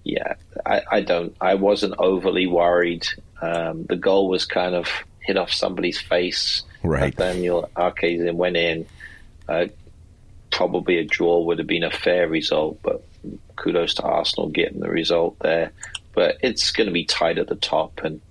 yeah, 0.03 0.33
I, 0.65 0.81
I 0.91 1.01
don't. 1.01 1.35
I 1.39 1.53
wasn't 1.55 1.95
overly 1.99 2.47
worried. 2.47 3.05
Um, 3.41 3.83
the 3.83 3.95
goal 3.95 4.27
was 4.27 4.45
kind 4.45 4.73
of 4.73 4.89
hit 5.19 5.37
off 5.37 5.51
somebody's 5.51 6.01
face. 6.01 6.63
Right. 6.81 7.15
Daniel 7.15 7.69
Arcazin 7.75 8.33
went 8.33 8.57
in. 8.57 8.87
Uh, 9.47 9.67
probably 10.53 10.97
a 10.99 11.03
draw 11.03 11.41
would 11.41 11.57
have 11.57 11.67
been 11.67 11.83
a 11.83 11.91
fair 11.91 12.27
result, 12.29 12.79
but 12.81 13.03
kudos 13.57 13.95
to 13.95 14.03
Arsenal 14.03 14.47
getting 14.49 14.79
the 14.79 14.89
result 14.89 15.37
there. 15.39 15.71
But 16.13 16.37
it's 16.41 16.71
going 16.71 16.87
to 16.87 16.93
be 16.93 17.03
tight 17.05 17.37
at 17.39 17.47
the 17.47 17.55
top. 17.55 18.01
And, 18.03 18.21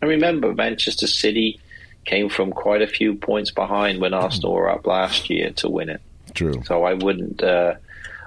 and 0.00 0.10
remember, 0.10 0.52
Manchester 0.54 1.06
City 1.06 1.58
came 2.04 2.28
from 2.28 2.52
quite 2.52 2.82
a 2.82 2.86
few 2.86 3.14
points 3.14 3.50
behind 3.50 4.00
when 4.00 4.12
Arsenal 4.14 4.52
were 4.52 4.68
up 4.70 4.86
last 4.86 5.30
year 5.30 5.50
to 5.52 5.68
win 5.68 5.88
it. 5.88 6.00
True. 6.34 6.62
So 6.66 6.84
I 6.84 6.94
wouldn't. 6.94 7.42
Uh, 7.42 7.74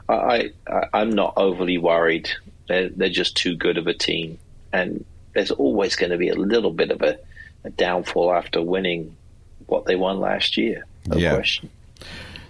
I, 0.10 0.52
I 0.68 0.84
I'm 0.94 1.12
not 1.12 1.34
overly 1.38 1.78
worried. 1.78 2.30
They're 2.68 2.90
they're 2.90 3.10
just 3.10 3.38
too 3.38 3.56
good 3.56 3.78
of 3.78 3.88
a 3.88 3.94
team, 3.94 4.38
and 4.74 5.06
there's 5.34 5.52
always 5.52 5.96
going 5.96 6.12
to 6.12 6.18
be 6.18 6.30
a 6.30 6.36
little 6.36 6.72
bit 6.72 6.90
of 6.92 7.02
a, 7.02 7.18
a 7.64 7.70
downfall 7.70 8.34
after 8.34 8.62
winning 8.62 9.16
what 9.68 9.86
they 9.86 9.96
won 9.96 10.20
last 10.20 10.58
year. 10.58 10.86
No 11.08 11.18
Yeah. 11.18 11.36
question. 11.36 11.70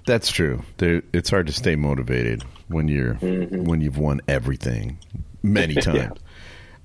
That's 0.05 0.29
true. 0.31 0.63
There, 0.77 1.01
it's 1.13 1.29
hard 1.29 1.47
to 1.47 1.53
stay 1.53 1.75
motivated 1.75 2.43
when 2.67 2.87
you're 2.87 3.15
Mm-hmm. 3.15 3.63
when 3.65 3.81
you've 3.81 3.97
won 3.97 4.21
everything 4.27 4.99
many 5.41 5.75
times. 5.81 6.19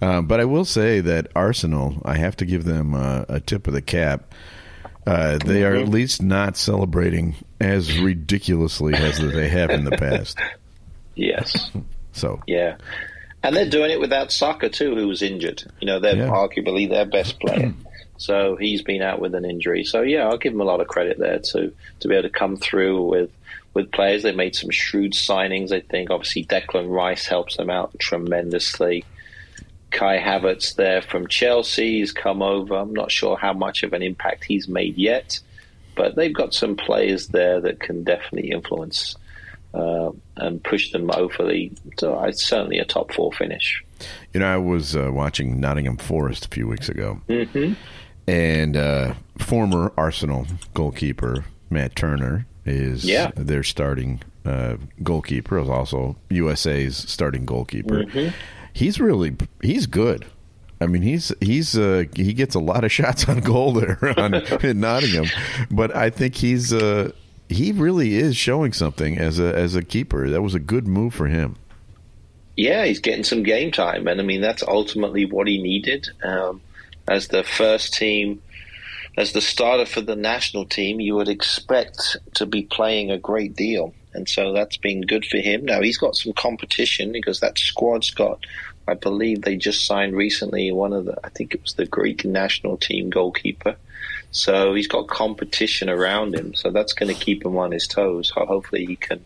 Um, 0.03 0.27
but 0.27 0.41
I 0.41 0.47
will 0.47 0.65
say 0.65 1.01
that 1.01 1.27
Arsenal, 1.37 2.01
I 2.05 2.17
have 2.17 2.37
to 2.37 2.47
give 2.47 2.65
them 2.65 2.95
uh, 2.95 3.25
a 3.29 3.39
tip 3.41 3.67
of 3.67 3.75
the 3.75 3.83
cap. 3.83 4.35
Uh, 5.07 5.39
they 5.45 5.65
are 5.65 5.75
at 5.77 5.83
Mm-hmm. 5.85 5.93
least 5.93 6.23
not 6.23 6.57
celebrating 6.57 7.35
as 7.61 7.99
ridiculously 7.99 8.95
as 8.95 9.19
they 9.19 9.49
have 9.49 9.71
in 9.71 9.85
the 9.85 9.93
past. 9.97 10.39
Yes. 11.17 11.71
So 12.13 12.41
Yeah. 12.47 12.77
And 13.43 13.55
they're 13.55 13.69
doing 13.69 13.91
it 13.91 14.01
without 14.01 14.33
Saka 14.33 14.71
too, 14.71 14.95
who 14.95 15.07
was 15.09 15.21
injured. 15.21 15.63
You 15.81 15.87
know, 15.87 16.01
they're 16.01 16.17
Yeah. 16.17 16.29
arguably 16.29 16.89
their 16.89 17.05
best 17.05 17.39
player. 17.41 17.75
so 18.21 18.55
he's 18.55 18.83
been 18.83 19.01
out 19.01 19.19
with 19.19 19.35
an 19.35 19.47
injury. 19.47 19.83
So 19.83 20.03
yeah, 20.03 20.29
I'll 20.29 20.37
give 20.37 20.53
him 20.53 20.61
a 20.61 20.65
lot 20.65 20.83
of 20.83 20.89
credit 20.89 21.19
there 21.19 21.39
to 21.39 21.73
to 22.01 22.09
be 22.09 22.15
able 22.15 22.29
to 22.29 22.39
come 22.39 22.59
through 22.59 23.03
with 23.03 23.31
with 23.73 23.91
players. 23.93 24.23
They 24.23 24.33
made 24.33 24.55
some 24.55 24.69
shrewd 24.69 25.13
signings, 25.13 25.73
I 25.73 25.81
think. 25.81 26.11
Obviously 26.11 26.45
Declan 26.45 26.95
Rice 26.95 27.25
helps 27.25 27.57
them 27.57 27.71
out 27.71 27.99
tremendously. 27.99 29.07
Kai 29.91 30.19
Havertz 30.19 30.75
there 30.75 31.01
from 31.01 31.29
Chelsea. 31.29 32.01
He's 32.01 32.13
come 32.13 32.43
over. 32.43 32.75
I'm 32.75 32.93
not 32.93 33.11
sure 33.11 33.39
how 33.39 33.55
much 33.55 33.83
of 33.83 33.95
an 33.95 34.03
impact 34.03 34.45
he's 34.45 34.69
made 34.69 34.99
yet, 34.99 35.41
but 35.97 36.15
they've 36.15 36.35
got 36.35 36.53
some 36.53 36.77
players 36.77 37.29
there 37.29 37.59
that 37.63 37.81
can 37.81 38.05
definitely 38.05 38.51
influence 38.51 39.17
uh, 39.73 40.11
and 40.37 40.63
push 40.63 40.93
them 40.93 41.11
over 41.17 41.47
the. 41.47 41.73
So 41.99 42.23
it's 42.25 42.47
certainly 42.47 42.79
a 42.81 42.85
top 42.85 43.15
four 43.15 43.33
finish. 43.33 43.83
You 44.35 44.41
know, 44.41 44.47
I 44.47 44.59
was 44.59 44.95
uh, 44.95 45.11
watching 45.11 45.59
Nottingham 45.59 45.97
Forest 45.97 46.45
a 46.45 46.49
few 46.49 46.69
weeks 46.69 46.91
ago, 46.91 47.21
Mm-hmm. 47.29 47.75
And 48.31 48.77
uh, 48.77 49.15
former 49.39 49.93
Arsenal 49.97 50.47
goalkeeper 50.75 51.45
Matt 51.69 51.97
Turner 51.97 52.47
is 52.65 53.05
Yeah. 53.05 53.31
their 53.37 53.63
starting 53.63 54.21
uh, 54.45 54.77
goalkeeper. 55.03 55.59
Is 55.59 55.69
also 55.69 56.17
USA's 56.31 56.97
starting 56.97 57.45
goalkeeper. 57.45 58.05
Mm-hmm. 58.05 58.29
He's 58.73 59.01
really 59.01 59.37
he's 59.63 59.87
good. 59.87 60.27
I 60.81 60.87
mean, 60.87 61.03
he's 61.03 61.33
he's 61.41 61.77
uh, 61.77 62.05
he 62.15 62.33
gets 62.33 62.55
a 62.55 62.61
lot 62.61 62.85
of 62.85 62.93
shots 62.99 63.29
on 63.29 63.41
goal 63.41 63.73
there 63.73 63.99
on, 64.19 64.35
in 64.63 64.81
Nottingham, 64.81 65.27
but 65.71 65.95
I 65.95 66.11
think 66.11 66.37
he's 66.37 66.73
uh, 66.73 67.11
he 67.49 67.73
really 67.73 68.15
is 68.15 68.37
showing 68.37 68.73
something 68.73 69.19
as 69.19 69.39
a 69.39 69.55
as 69.55 69.75
a 69.75 69.83
keeper. 69.83 70.29
That 70.31 70.41
was 70.43 70.55
a 70.55 70.61
good 70.61 70.87
move 70.87 71.13
for 71.15 71.27
him. 71.27 71.57
Yeah, 72.57 72.85
he's 72.85 72.99
getting 73.01 73.25
some 73.25 73.43
game 73.43 73.73
time, 73.73 74.07
and 74.07 74.21
I 74.21 74.25
mean 74.25 74.41
that's 74.41 74.63
ultimately 74.63 75.25
what 75.25 75.47
he 75.49 75.61
needed 75.63 76.09
um, 76.23 76.61
as 77.11 77.29
the 77.29 77.43
first 77.43 77.93
team, 77.93 78.41
as 79.19 79.33
the 79.33 79.41
starter 79.41 79.85
for 79.85 80.01
the 80.01 80.17
national 80.17 80.65
team. 80.65 81.01
You 81.01 81.17
would 81.17 81.29
expect 81.29 82.17
to 82.35 82.47
be 82.47 82.63
playing 82.63 83.11
a 83.11 83.19
great 83.19 83.55
deal, 83.55 83.93
and 84.15 84.27
so 84.27 84.53
that's 84.53 84.79
been 84.79 85.03
good 85.03 85.27
for 85.27 85.39
him. 85.39 85.67
Now 85.67 85.83
he's 85.83 85.99
got 85.99 86.17
some 86.17 86.33
competition 86.33 87.13
because 87.13 87.41
that 87.41 87.59
squad's 87.59 88.13
got. 88.13 88.47
I 88.89 88.95
believe 88.95 89.43
they 89.43 89.57
just 89.57 89.85
signed 89.85 90.17
recently 90.17 90.73
one 90.73 90.93
of 90.93 91.05
the. 91.05 91.19
I 91.23 91.29
think 91.29 91.55
it 91.55 91.63
was 91.63 91.75
the 91.75 91.87
Greek 91.87 92.25
national 92.25 92.79
team 92.79 93.11
goalkeeper. 93.11 93.77
So 94.33 94.75
he's 94.75 94.87
got 94.87 95.09
competition 95.09 95.91
around 95.91 96.35
him. 96.35 96.55
So 96.55 96.71
that's 96.71 96.93
going 96.93 97.13
to 97.13 97.21
keep 97.21 97.45
him 97.45 97.57
on 97.57 97.73
his 97.73 97.89
toes. 97.89 98.31
Hopefully 98.31 98.87
he 98.87 98.95
can 98.95 99.25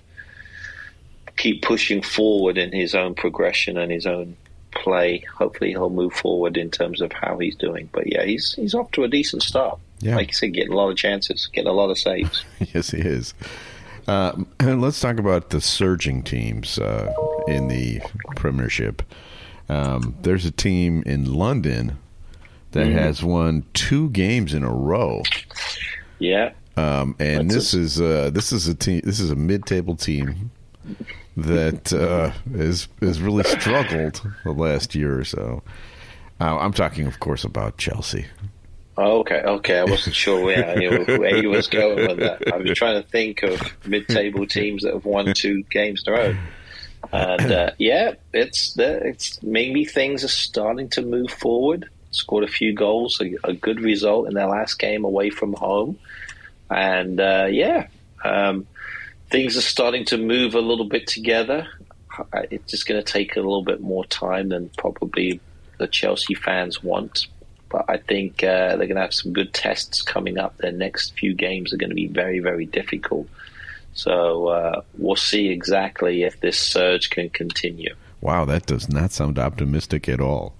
keep 1.37 1.63
pushing 1.63 2.01
forward 2.01 2.57
in 2.57 2.73
his 2.73 2.95
own 2.95 3.15
progression 3.15 3.77
and 3.77 3.93
his 3.93 4.07
own 4.07 4.37
play. 4.85 5.25
Hopefully 5.37 5.71
he'll 5.71 5.91
move 5.91 6.13
forward 6.13 6.57
in 6.57 6.71
terms 6.71 7.01
of 7.01 7.11
how 7.13 7.39
he's 7.39 7.57
doing. 7.57 7.89
But 7.93 8.13
yeah, 8.13 8.25
he's 8.25 8.55
he's 8.55 8.75
off 8.75 8.91
to 8.93 9.03
a 9.05 9.09
decent 9.09 9.43
start. 9.43 9.79
Yeah. 10.01 10.17
Like 10.17 10.29
you 10.29 10.35
said, 10.35 10.53
getting 10.53 10.73
a 10.73 10.77
lot 10.77 10.91
of 10.91 10.97
chances, 10.97 11.49
getting 11.53 11.69
a 11.71 11.73
lot 11.73 11.91
of 11.91 11.99
saves. 11.99 12.45
yes, 12.75 12.91
he 12.91 12.99
is. 12.99 13.33
Uh, 14.07 14.33
and 14.61 14.81
let's 14.83 15.01
talk 15.01 15.19
about 15.19 15.51
the 15.51 15.61
surging 15.61 16.23
teams 16.23 16.79
uh, 16.79 17.13
in 17.49 17.69
the 17.69 18.01
Premiership. 18.37 19.03
Um, 19.69 20.15
there's 20.21 20.45
a 20.45 20.51
team 20.51 21.03
in 21.07 21.33
London 21.33 21.97
that 22.73 22.87
has 22.87 23.23
won 23.23 23.65
two 23.73 24.11
games 24.11 24.53
in 24.53 24.63
a 24.63 24.71
row, 24.73 25.23
Yeah. 26.19 26.53
um, 26.77 27.15
and 27.19 27.49
That's 27.51 27.73
this 27.73 27.75
is 27.75 28.01
uh, 28.01 28.31
this 28.31 28.53
is 28.53 28.69
a 28.69 28.75
team. 28.75 29.01
This 29.05 29.21
is 29.21 29.31
a 29.31 29.37
mid-table 29.37 29.97
team 29.97 30.51
that 31.37 31.93
uh, 31.93 32.33
is 32.55 32.89
has 33.01 33.21
really 33.21 33.45
struggled 33.45 34.23
the 34.45 34.53
last 34.53 34.95
year 34.95 35.19
or 35.19 35.25
so. 35.25 35.63
Uh, 36.41 36.59
I'm 36.59 36.73
talking, 36.73 37.07
of 37.07 37.21
course, 37.21 37.45
about 37.45 37.79
Chelsea. 37.79 38.27
Oh, 38.97 39.21
okay, 39.21 39.43
okay. 39.43 39.79
I 39.79 39.85
wasn't 39.85 40.15
sure 40.15 40.45
where, 40.45 40.69
I 40.69 40.75
knew, 40.75 41.05
where 41.19 41.37
he 41.37 41.47
was 41.47 41.67
going 41.67 42.07
with 42.07 42.19
that. 42.19 42.53
I 42.53 42.59
was 42.59 42.79
trying 42.79 43.03
to 43.03 43.09
think 43.09 43.43
of 43.43 43.61
mid-table 43.87 44.47
teams 44.47 44.83
that 44.83 44.95
have 44.95 45.05
won 45.05 45.35
two 45.35 45.63
games 45.65 46.05
in 46.07 46.13
a 46.13 46.17
row. 46.17 46.37
And 47.13 47.53
uh, 47.53 47.71
yeah, 47.79 48.15
it's 48.33 48.77
it's 48.79 49.43
maybe 49.43 49.85
things 49.85 50.25
are 50.25 50.29
starting 50.29 50.89
to 50.91 51.03
move 51.03 51.31
forward. 51.31 51.89
Scored 52.13 52.45
a 52.45 52.49
few 52.49 52.73
goals, 52.73 53.21
a, 53.21 53.35
a 53.43 53.53
good 53.53 53.81
result 53.81 54.29
in 54.29 54.35
their 54.35 54.47
last 54.47 54.79
game 54.79 55.05
away 55.05 55.31
from 55.31 55.53
home, 55.53 55.99
and 56.71 57.19
uh, 57.19 57.49
yeah, 57.51 57.89
um, 58.25 58.69
things 59.35 59.57
are 59.57 59.61
starting 59.63 60.05
to 60.07 60.17
move 60.19 60.55
a 60.55 60.61
little 60.61 60.85
bit 60.85 61.07
together. 61.07 61.67
It's 62.51 62.71
just 62.71 62.87
going 62.87 63.03
to 63.03 63.13
take 63.13 63.37
a 63.37 63.41
little 63.41 63.65
bit 63.65 63.81
more 63.81 64.05
time 64.05 64.51
than 64.51 64.71
probably 64.79 65.41
the 65.79 65.89
Chelsea 65.89 66.35
fans 66.35 66.83
want. 66.83 67.27
But 67.69 67.87
I 67.89 67.97
think 67.97 68.45
uh, 68.45 68.77
they're 68.77 68.87
going 68.87 68.95
to 68.95 69.01
have 69.03 69.15
some 69.15 69.33
good 69.33 69.53
tests 69.53 70.03
coming 70.03 70.39
up. 70.39 70.57
Their 70.59 70.73
next 70.73 71.19
few 71.19 71.35
games 71.35 71.73
are 71.73 71.77
going 71.77 71.91
to 71.91 71.97
be 71.97 72.07
very, 72.07 72.39
very 72.39 72.67
difficult. 72.67 73.29
So 73.95 74.47
uh, 74.49 74.83
we'll 74.97 75.17
see 75.17 75.49
exactly 75.49 76.23
if 76.23 76.41
this 76.41 76.59
surge 76.59 77.11
can 77.11 77.31
continue. 77.31 77.95
Wow, 78.21 78.45
that 78.45 78.67
does 78.67 78.89
not 78.89 79.11
sound 79.13 79.39
optimistic 79.39 80.09
at 80.09 80.21
all. 80.21 80.55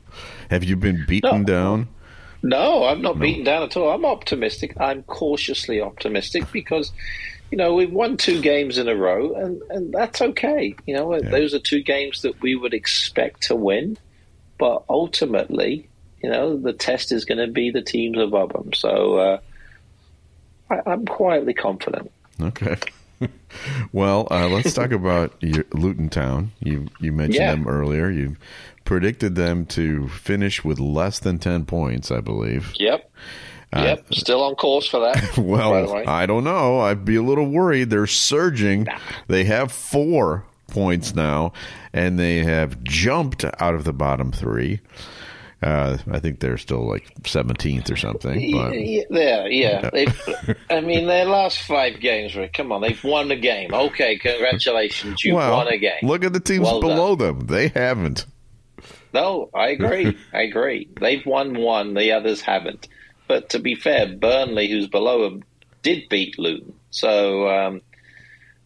Have 0.51 0.65
you 0.65 0.77
been 0.77 1.05
beaten 1.07 1.43
No. 1.43 1.45
down? 1.45 1.89
No, 2.43 2.85
I'm 2.85 3.01
not 3.01 3.19
beaten 3.19 3.43
down 3.43 3.63
at 3.63 3.77
all. 3.77 3.91
I'm 3.91 4.05
optimistic. 4.05 4.75
I'm 4.79 5.03
cautiously 5.05 5.81
optimistic 5.81 6.45
because, 6.53 6.93
you 7.55 7.59
know, 7.59 7.73
we've 7.73 7.93
won 7.93 8.17
two 8.17 8.41
games 8.43 8.79
in 8.79 8.89
a 8.89 8.97
row, 8.97 9.33
and, 9.35 9.63
and 9.71 9.95
that's 9.95 10.21
okay. 10.21 10.75
You 10.87 10.97
know, 10.97 11.21
those 11.21 11.55
are 11.55 11.61
two 11.61 11.85
games 11.85 12.23
that 12.23 12.43
we 12.43 12.57
would 12.57 12.75
expect 12.75 13.45
to 13.45 13.55
win, 13.55 13.97
but 14.59 14.83
ultimately, 14.89 15.89
you 16.21 16.31
know, 16.31 16.57
the 16.57 16.73
test 16.73 17.13
is 17.13 17.25
going 17.25 17.39
to 17.39 17.47
be 17.47 17.71
the 17.71 17.81
teams 17.81 18.19
above 18.19 18.53
them. 18.53 18.73
So 18.73 19.19
uh, 19.19 19.39
I, 20.69 20.81
I'm 20.85 21.07
quietly 21.07 21.55
confident. 21.55 22.11
Okay. 22.41 22.75
well, 23.93 24.27
uh, 24.33 24.49
let's 24.49 24.75
talk 24.75 24.91
about 25.03 25.35
your, 25.41 25.65
Luton 25.73 26.09
Town. 26.09 26.51
You 26.59 26.89
you 26.99 27.13
mentioned 27.13 27.37
Yeah. 27.37 27.53
them 27.53 27.69
earlier. 27.69 28.11
You 28.11 28.37
predicted 28.85 29.37
them 29.37 29.65
to 29.67 30.09
finish 30.09 30.65
with 30.65 30.81
less 30.81 31.21
than 31.21 31.39
ten 31.39 31.67
points, 31.67 32.11
I 32.11 32.19
believe. 32.21 32.73
Yep. 32.81 33.09
Yep. 33.75 34.15
Still 34.15 34.43
on 34.43 34.55
course 34.55 34.87
for 34.87 35.01
that. 35.01 35.37
Well. 35.39 36.07
I 36.09 36.27
don't 36.27 36.45
know. 36.45 36.81
I'd 36.81 37.05
be 37.05 37.17
a 37.17 37.23
little 37.23 37.47
worried. 37.51 37.91
They're 37.91 38.07
surging. 38.07 38.87
They 39.29 39.45
have 39.45 39.73
four 39.73 40.45
points 40.69 41.15
now, 41.15 41.53
and 41.93 42.19
they 42.19 42.39
have 42.45 42.83
jumped 42.85 43.45
out 43.45 43.75
of 43.75 43.85
the 43.85 43.93
bottom 43.93 44.33
three. 44.33 44.81
Uh, 45.63 45.97
I 46.11 46.19
think 46.21 46.41
they're 46.41 46.59
still 46.59 46.87
like 46.87 47.07
seventeenth 47.25 47.91
or 47.91 47.97
something. 47.97 48.53
But 48.53 48.73
Yeah, 48.73 49.03
there, 49.09 49.49
yeah. 49.51 49.89
I 50.69 50.81
mean, 50.83 51.07
their 51.07 51.25
last 51.25 51.59
five 51.63 52.01
games, 52.01 52.37
Rick. 52.37 52.53
Come 52.53 52.71
on, 52.71 52.83
they've 52.83 53.03
won 53.03 53.31
a 53.31 53.37
game. 53.37 53.73
Okay, 53.73 54.19
congratulations, 54.19 55.25
you 55.25 55.35
well, 55.37 55.57
won 55.57 55.69
a 55.69 55.79
game. 55.79 56.01
look 56.03 56.23
at 56.23 56.33
the 56.35 56.41
teams 56.41 56.65
Well 56.65 56.81
done. 56.81 56.91
below 56.91 57.15
them. 57.15 57.47
They 57.47 57.69
haven't. 57.69 58.27
No, 59.15 59.49
I 59.55 59.69
agree. 59.69 60.19
I 60.35 60.43
agree. 60.43 60.89
They've 61.01 61.25
won 61.25 61.55
one, 61.55 61.95
the 61.95 62.13
others 62.13 62.43
haven't. 62.43 62.89
But 63.27 63.49
to 63.51 63.59
be 63.59 63.75
fair, 63.75 64.07
Burnley, 64.07 64.69
who's 64.71 64.87
below 64.87 65.23
them, 65.29 65.45
did 65.83 66.09
beat 66.09 66.39
Luton. 66.39 66.75
So, 66.91 67.49
um, 67.49 67.81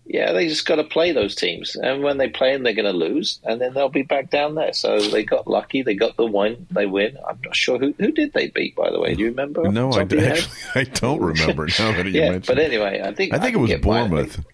yeah, 0.06 0.32
they 0.32 0.48
just 0.48 0.66
got 0.66 0.76
to 0.76 0.84
play 0.84 1.12
those 1.12 1.34
teams. 1.34 1.76
And 1.76 2.02
when 2.02 2.16
they 2.18 2.28
play 2.28 2.52
them, 2.54 2.62
they're 2.62 2.72
going 2.72 2.90
to 2.90 2.92
lose, 2.92 3.40
and 3.44 3.60
then 3.60 3.74
they'll 3.74 3.88
be 3.88 4.02
back 4.02 4.30
down 4.30 4.54
there. 4.54 4.72
So 4.72 4.98
they 5.00 5.22
got 5.22 5.46
lucky. 5.46 5.82
They 5.82 5.94
got 5.94 6.16
the 6.16 6.24
win. 6.26 6.66
They 6.70 6.86
win. 6.86 7.16
I'm 7.28 7.38
not 7.44 7.54
sure 7.54 7.78
who 7.78 7.94
who 7.98 8.10
did 8.10 8.32
they 8.32 8.48
beat, 8.48 8.74
by 8.74 8.90
the 8.90 8.98
way. 9.00 9.14
Do 9.14 9.22
you 9.22 9.28
remember? 9.28 9.70
No, 9.70 9.88
I, 9.90 9.92
Top 9.92 10.02
of 10.02 10.12
your 10.12 10.20
head? 10.22 10.38
actually, 10.38 10.80
I 10.80 10.84
don't 10.84 11.20
remember 11.20 11.66
now 11.78 11.92
that 11.92 12.06
you 12.06 12.12
yeah, 12.12 12.30
mentioned. 12.30 12.46
but 12.56 12.58
anyway, 12.64 13.02
I 13.04 13.12
think 13.14 13.34
I 13.34 13.38
think 13.38 13.54
it 13.54 13.58
was. 13.58 13.74
Bournemouth. 13.74 14.44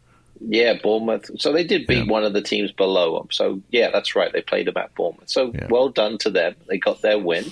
Yeah, 0.41 0.75
Bournemouth. 0.83 1.31
So 1.41 1.53
they 1.53 1.65
did 1.65 1.87
beat 1.87 2.05
Yeah. 2.07 2.13
one 2.13 2.25
of 2.25 2.33
the 2.33 2.43
teams 2.43 2.73
below 2.73 3.19
them. 3.19 3.29
So 3.31 3.63
yeah, 3.71 3.91
that's 3.93 4.17
right. 4.17 4.33
They 4.33 4.43
played 4.43 4.67
them 4.67 4.77
at 4.77 4.95
Bournemouth. 4.95 5.31
So 5.31 5.53
Yeah. 5.55 5.69
well 5.71 5.89
done 5.89 6.19
to 6.19 6.31
them. 6.31 6.57
They 6.69 6.79
got 6.79 7.01
their 7.01 7.19
win. 7.19 7.45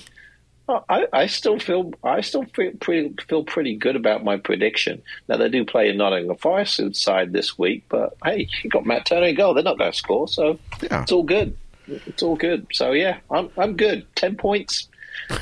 I, 0.69 1.07
I 1.11 1.27
still 1.27 1.59
feel 1.59 1.91
I 2.03 2.21
still 2.21 2.45
feel 2.55 2.71
pretty 2.79 3.13
feel 3.27 3.43
pretty 3.43 3.75
good 3.75 3.95
about 3.97 4.23
my 4.23 4.37
prediction. 4.37 5.01
Now 5.27 5.37
they 5.37 5.49
do 5.49 5.65
play 5.65 5.89
a 5.89 5.93
Nottingham 5.93 6.37
Forest 6.37 6.95
side 6.95 7.33
this 7.33 7.57
week, 7.57 7.83
but 7.89 8.15
hey, 8.23 8.47
you 8.63 8.69
got 8.69 8.85
Matt 8.85 9.05
Turner 9.05 9.27
in 9.27 9.35
goal. 9.35 9.53
They're 9.53 9.63
not 9.63 9.77
going 9.77 9.91
to 9.91 9.97
score, 9.97 10.27
so 10.27 10.57
Yeah. 10.81 11.01
it's 11.03 11.11
all 11.11 11.23
good. 11.23 11.57
It's 11.87 12.23
all 12.23 12.37
good. 12.37 12.65
So 12.71 12.93
yeah, 12.93 13.17
I'm 13.29 13.49
I'm 13.57 13.75
good. 13.75 14.05
Ten 14.15 14.35
points. 14.37 14.87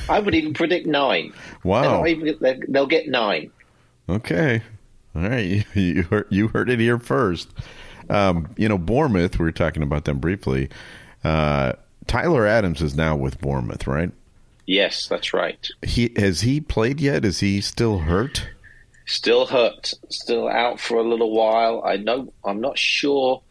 I 0.08 0.18
would 0.18 0.34
even 0.34 0.54
predict 0.54 0.86
nine. 0.86 1.32
Wow. 1.64 2.04
even- 2.04 2.36
they'll 2.68 2.86
get 2.86 3.08
nine. 3.08 3.50
Okay. 4.08 4.62
All 5.14 5.22
right. 5.22 5.64
You 5.74 6.02
heard, 6.04 6.26
you 6.30 6.48
heard 6.48 6.68
it 6.68 6.78
here 6.80 6.98
first. 6.98 7.48
Um, 8.10 8.52
you 8.56 8.68
know, 8.68 8.76
Bournemouth, 8.78 9.38
we 9.38 9.44
were 9.44 9.52
talking 9.52 9.82
about 9.82 10.04
them 10.04 10.18
briefly. 10.18 10.68
Uh, 11.22 11.74
Tyler 12.06 12.46
Adams 12.46 12.82
is 12.82 12.96
now 12.96 13.14
with 13.16 13.40
Bournemouth, 13.40 13.86
right? 13.86 14.10
Yes, 14.66 15.08
that's 15.08 15.34
right. 15.34 15.66
He 15.82 16.12
has 16.16 16.42
he 16.42 16.60
played 16.60 17.00
yet? 17.00 17.24
Is 17.24 17.40
he 17.40 17.60
still 17.60 17.98
hurt? 17.98 18.48
Still 19.06 19.46
hurt, 19.46 19.92
still 20.08 20.48
out 20.48 20.78
for 20.78 20.98
a 20.98 21.02
little 21.02 21.32
while. 21.32 21.82
I 21.84 21.96
know 21.96 22.32
I'm 22.44 22.60
not 22.60 22.78
sure 22.78 23.42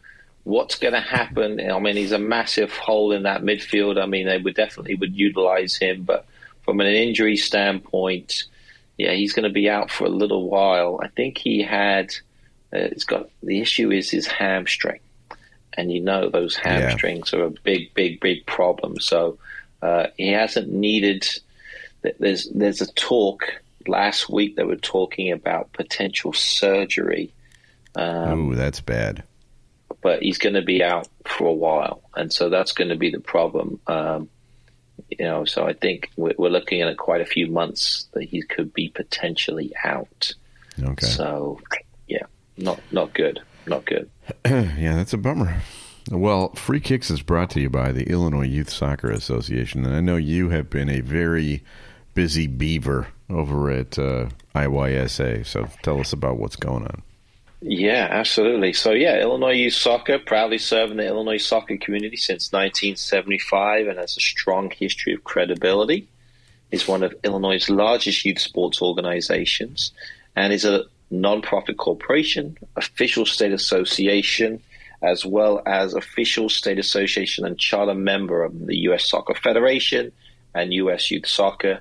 what's 0.44 0.78
going 0.78 0.94
to 0.94 1.00
happen. 1.00 1.60
I 1.60 1.78
mean, 1.78 1.96
he's 1.96 2.12
a 2.12 2.18
massive 2.18 2.72
hole 2.72 3.12
in 3.12 3.24
that 3.24 3.42
midfield. 3.42 4.02
I 4.02 4.06
mean, 4.06 4.26
they 4.26 4.38
would 4.38 4.54
definitely 4.54 4.94
would 4.94 5.14
utilize 5.14 5.76
him, 5.76 6.02
but 6.04 6.26
from 6.62 6.80
an 6.80 6.86
injury 6.86 7.36
standpoint, 7.36 8.44
yeah, 8.96 9.12
he's 9.12 9.32
going 9.32 9.44
to 9.44 9.52
be 9.52 9.68
out 9.68 9.90
for 9.90 10.04
a 10.04 10.10
little 10.10 10.48
while. 10.48 11.00
I 11.02 11.08
think 11.08 11.38
he 11.38 11.62
had. 11.62 12.14
Uh, 12.72 12.88
it's 12.90 13.04
got 13.04 13.28
the 13.42 13.60
issue 13.60 13.90
is 13.90 14.10
his 14.10 14.26
hamstring, 14.26 15.00
and 15.74 15.92
you 15.92 16.00
know 16.00 16.30
those 16.30 16.56
hamstrings 16.56 17.32
yeah. 17.32 17.40
are 17.40 17.44
a 17.44 17.50
big, 17.50 17.92
big, 17.94 18.20
big 18.20 18.46
problem. 18.46 18.98
So 18.98 19.38
uh, 19.82 20.06
he 20.16 20.28
hasn't 20.28 20.68
needed. 20.68 21.28
There's 22.18 22.48
there's 22.50 22.80
a 22.80 22.92
talk 22.94 23.42
last 23.86 24.30
week 24.30 24.56
that 24.56 24.66
were 24.66 24.76
talking 24.76 25.32
about 25.32 25.72
potential 25.72 26.32
surgery. 26.32 27.32
Um, 27.94 28.54
that's 28.54 28.80
bad. 28.80 29.24
But 30.00 30.22
he's 30.22 30.38
going 30.38 30.54
to 30.54 30.62
be 30.62 30.82
out 30.82 31.08
for 31.26 31.46
a 31.46 31.52
while, 31.52 32.02
and 32.16 32.32
so 32.32 32.48
that's 32.48 32.72
going 32.72 32.88
to 32.88 32.96
be 32.96 33.10
the 33.10 33.20
problem. 33.20 33.80
Um, 33.86 34.28
you 35.10 35.24
know, 35.24 35.44
so 35.44 35.66
I 35.66 35.74
think 35.74 36.10
we're, 36.16 36.34
we're, 36.38 36.48
looking 36.48 36.80
at 36.80 36.96
quite 36.96 37.20
a 37.20 37.26
few 37.26 37.46
months 37.46 38.08
that 38.12 38.24
he 38.24 38.42
could 38.42 38.72
be 38.72 38.88
potentially 38.88 39.72
out. 39.84 40.32
Okay. 40.82 41.06
So, 41.06 41.60
yeah, 42.08 42.24
not 42.56 42.80
not 42.90 43.12
good, 43.12 43.40
not 43.66 43.84
good. 43.84 44.10
yeah, 44.46 44.94
that's 44.96 45.12
a 45.12 45.18
bummer. 45.18 45.60
Well, 46.10 46.50
Free 46.54 46.80
Kicks 46.80 47.10
is 47.10 47.22
brought 47.22 47.50
to 47.50 47.60
you 47.60 47.70
by 47.70 47.92
the 47.92 48.04
Illinois 48.04 48.46
Youth 48.46 48.70
Soccer 48.70 49.10
Association, 49.10 49.84
and 49.84 49.94
I 49.94 50.00
know 50.00 50.16
you 50.16 50.48
have 50.50 50.68
been 50.68 50.88
a 50.88 51.00
very 51.00 51.62
busy 52.14 52.46
beaver 52.46 53.08
over 53.30 53.70
at 53.70 53.98
uh, 53.98 54.28
IYSA. 54.54 55.46
So 55.46 55.68
tell 55.82 56.00
us 56.00 56.12
about 56.12 56.38
what's 56.38 56.56
going 56.56 56.84
on. 56.84 57.02
Yeah, 57.60 58.08
absolutely. 58.10 58.72
So, 58.72 58.90
yeah, 58.90 59.20
Illinois 59.20 59.52
Youth 59.52 59.74
Soccer 59.74 60.18
proudly 60.18 60.58
serving 60.58 60.96
the 60.96 61.06
Illinois 61.06 61.38
soccer 61.38 61.76
community 61.76 62.16
since 62.16 62.52
1975 62.52 63.86
and 63.86 63.98
has 63.98 64.16
a 64.16 64.20
strong 64.20 64.70
history 64.70 65.14
of 65.14 65.22
credibility. 65.22 66.08
Is 66.72 66.88
one 66.88 67.02
of 67.02 67.14
Illinois' 67.22 67.68
largest 67.68 68.24
youth 68.24 68.38
sports 68.38 68.80
organizations 68.80 69.92
and 70.34 70.54
is 70.54 70.64
a 70.64 70.86
nonprofit 71.12 71.76
corporation, 71.76 72.56
official 72.76 73.26
state 73.26 73.52
association, 73.52 74.62
as 75.02 75.26
well 75.26 75.62
as 75.66 75.94
official 75.94 76.48
state 76.48 76.78
association 76.78 77.44
and 77.44 77.58
charter 77.58 77.94
member 77.94 78.42
of 78.42 78.66
the 78.66 78.76
U.S. 78.88 79.08
Soccer 79.08 79.34
Federation 79.34 80.12
and 80.54 80.72
U.S. 80.72 81.10
Youth 81.10 81.26
Soccer 81.26 81.80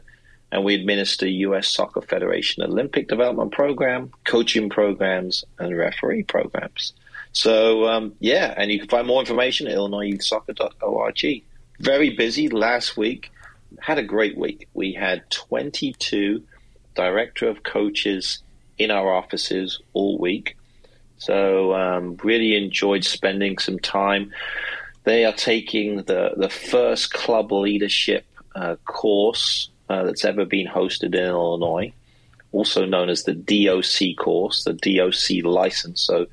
and 0.52 0.66
we 0.66 0.76
administer 0.76 1.28
U.S. 1.28 1.68
Soccer 1.68 2.02
Federation 2.02 2.64
Olympic 2.64 3.08
Development 3.08 3.52
Program, 3.52 4.12
coaching 4.26 4.70
programs, 4.70 5.46
and 5.60 5.78
referee 5.78 6.24
programs. 6.24 6.94
So, 7.32 7.88
um, 7.88 8.14
yeah, 8.20 8.54
and 8.58 8.70
you 8.70 8.80
can 8.80 8.90
find 8.90 9.08
more 9.08 9.22
information 9.22 9.68
at 9.68 9.76
illinoisyouthsoccer.org. 9.76 11.44
Very 11.80 12.10
busy 12.10 12.50
last 12.50 12.98
week. 12.98 13.32
Had 13.80 13.98
a 13.98 14.04
great 14.04 14.38
week. 14.38 14.68
We 14.74 14.92
had 14.92 15.30
22 15.32 16.44
director 16.94 17.48
of 17.48 17.64
coaches 17.64 18.44
in 18.78 18.92
our 18.92 19.14
offices 19.14 19.80
all 19.94 20.18
week. 20.18 20.58
So, 21.22 21.76
um, 21.76 22.18
really 22.24 22.56
enjoyed 22.56 23.06
spending 23.06 23.60
some 23.60 23.78
time. 23.78 24.32
They 25.04 25.24
are 25.24 25.34
taking 25.34 25.98
the, 25.98 26.32
the 26.36 26.50
first 26.50 27.14
club 27.14 27.52
leadership 27.52 28.26
uh, 28.56 28.78
course 28.86 29.70
uh, 29.88 30.04
that's 30.04 30.26
ever 30.26 30.46
been 30.46 30.66
hosted 30.66 31.14
in 31.14 31.26
Illinois, 31.26 31.94
also 32.52 32.86
known 32.86 33.10
as 33.10 33.24
the 33.24 33.36
DOC 33.36 34.18
course, 34.18 34.64
the 34.64 34.74
DOC 34.74 35.46
license. 35.46 36.02
So 36.02 36.26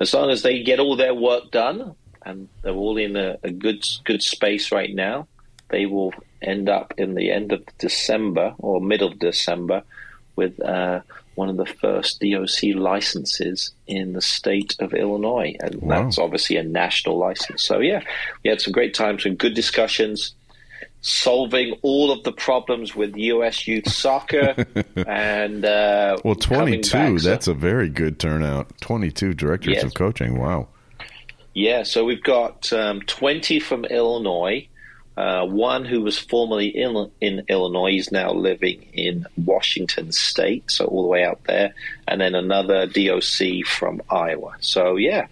as 0.00 0.14
long 0.14 0.30
as 0.30 0.40
they 0.40 0.62
get 0.62 0.80
all 0.80 0.96
their 0.96 1.14
work 1.14 1.50
done 1.50 1.94
and 2.24 2.48
they're 2.62 2.72
all 2.72 2.96
in 2.96 3.16
a, 3.16 3.36
a 3.42 3.50
good 3.50 3.84
good 4.04 4.22
space 4.22 4.72
right 4.72 4.94
now, 4.94 5.28
they 5.68 5.84
will 5.84 6.14
end 6.40 6.70
up 6.70 6.94
in 6.96 7.14
the 7.14 7.30
end 7.30 7.52
of 7.52 7.62
December 7.76 8.54
or 8.58 8.80
middle 8.80 9.08
of 9.08 9.18
December 9.18 9.82
with 10.34 10.58
uh, 10.62 11.00
one 11.34 11.48
of 11.48 11.56
the 11.56 11.66
first 11.66 12.20
DOC 12.20 12.74
licenses 12.76 13.72
in 13.86 14.12
the 14.12 14.20
state 14.20 14.76
of 14.78 14.94
Illinois. 14.94 15.56
And 15.60 15.82
wow. 15.82 16.02
that's 16.02 16.18
obviously 16.18 16.56
a 16.56 16.62
national 16.62 17.18
license. 17.18 17.62
So, 17.62 17.80
yeah, 17.80 18.02
we 18.42 18.50
had 18.50 18.60
some 18.60 18.72
great 18.72 18.94
times, 18.94 19.22
some 19.24 19.34
good 19.34 19.54
discussions 19.54 20.34
solving 21.04 21.78
all 21.82 22.10
of 22.10 22.24
the 22.24 22.32
problems 22.32 22.96
with 22.96 23.14
U.S. 23.14 23.68
youth 23.68 23.88
soccer. 23.90 24.66
and 25.06 25.64
uh, 25.64 26.16
well, 26.24 26.34
twenty-two. 26.34 27.18
That's 27.18 27.46
a 27.46 27.54
very 27.54 27.88
good 27.88 28.18
turnout. 28.18 28.72
Twenty-two 28.80 29.34
directors 29.34 29.74
yes. 29.74 29.84
of 29.84 29.94
coaching. 29.94 30.38
Wow. 30.38 30.68
Yeah, 31.52 31.84
so 31.84 32.04
we've 32.04 32.22
got 32.22 32.72
um, 32.72 33.02
twenty 33.02 33.60
from 33.60 33.84
Illinois. 33.84 34.66
Uh, 35.16 35.44
one 35.46 35.84
who 35.84 36.00
was 36.00 36.18
formerly 36.18 36.66
in, 36.66 37.10
in 37.20 37.44
Illinois 37.48 37.96
is 37.96 38.10
now 38.10 38.32
living 38.32 38.82
in 38.92 39.26
Washington 39.36 40.10
State, 40.10 40.68
so 40.70 40.86
all 40.86 41.02
the 41.02 41.08
way 41.08 41.24
out 41.24 41.40
there, 41.44 41.72
and 42.08 42.20
then 42.20 42.34
another 42.34 42.86
DOC 42.86 43.64
from 43.64 44.02
Iowa. 44.10 44.56
So 44.58 44.96
yeah, 44.96 45.28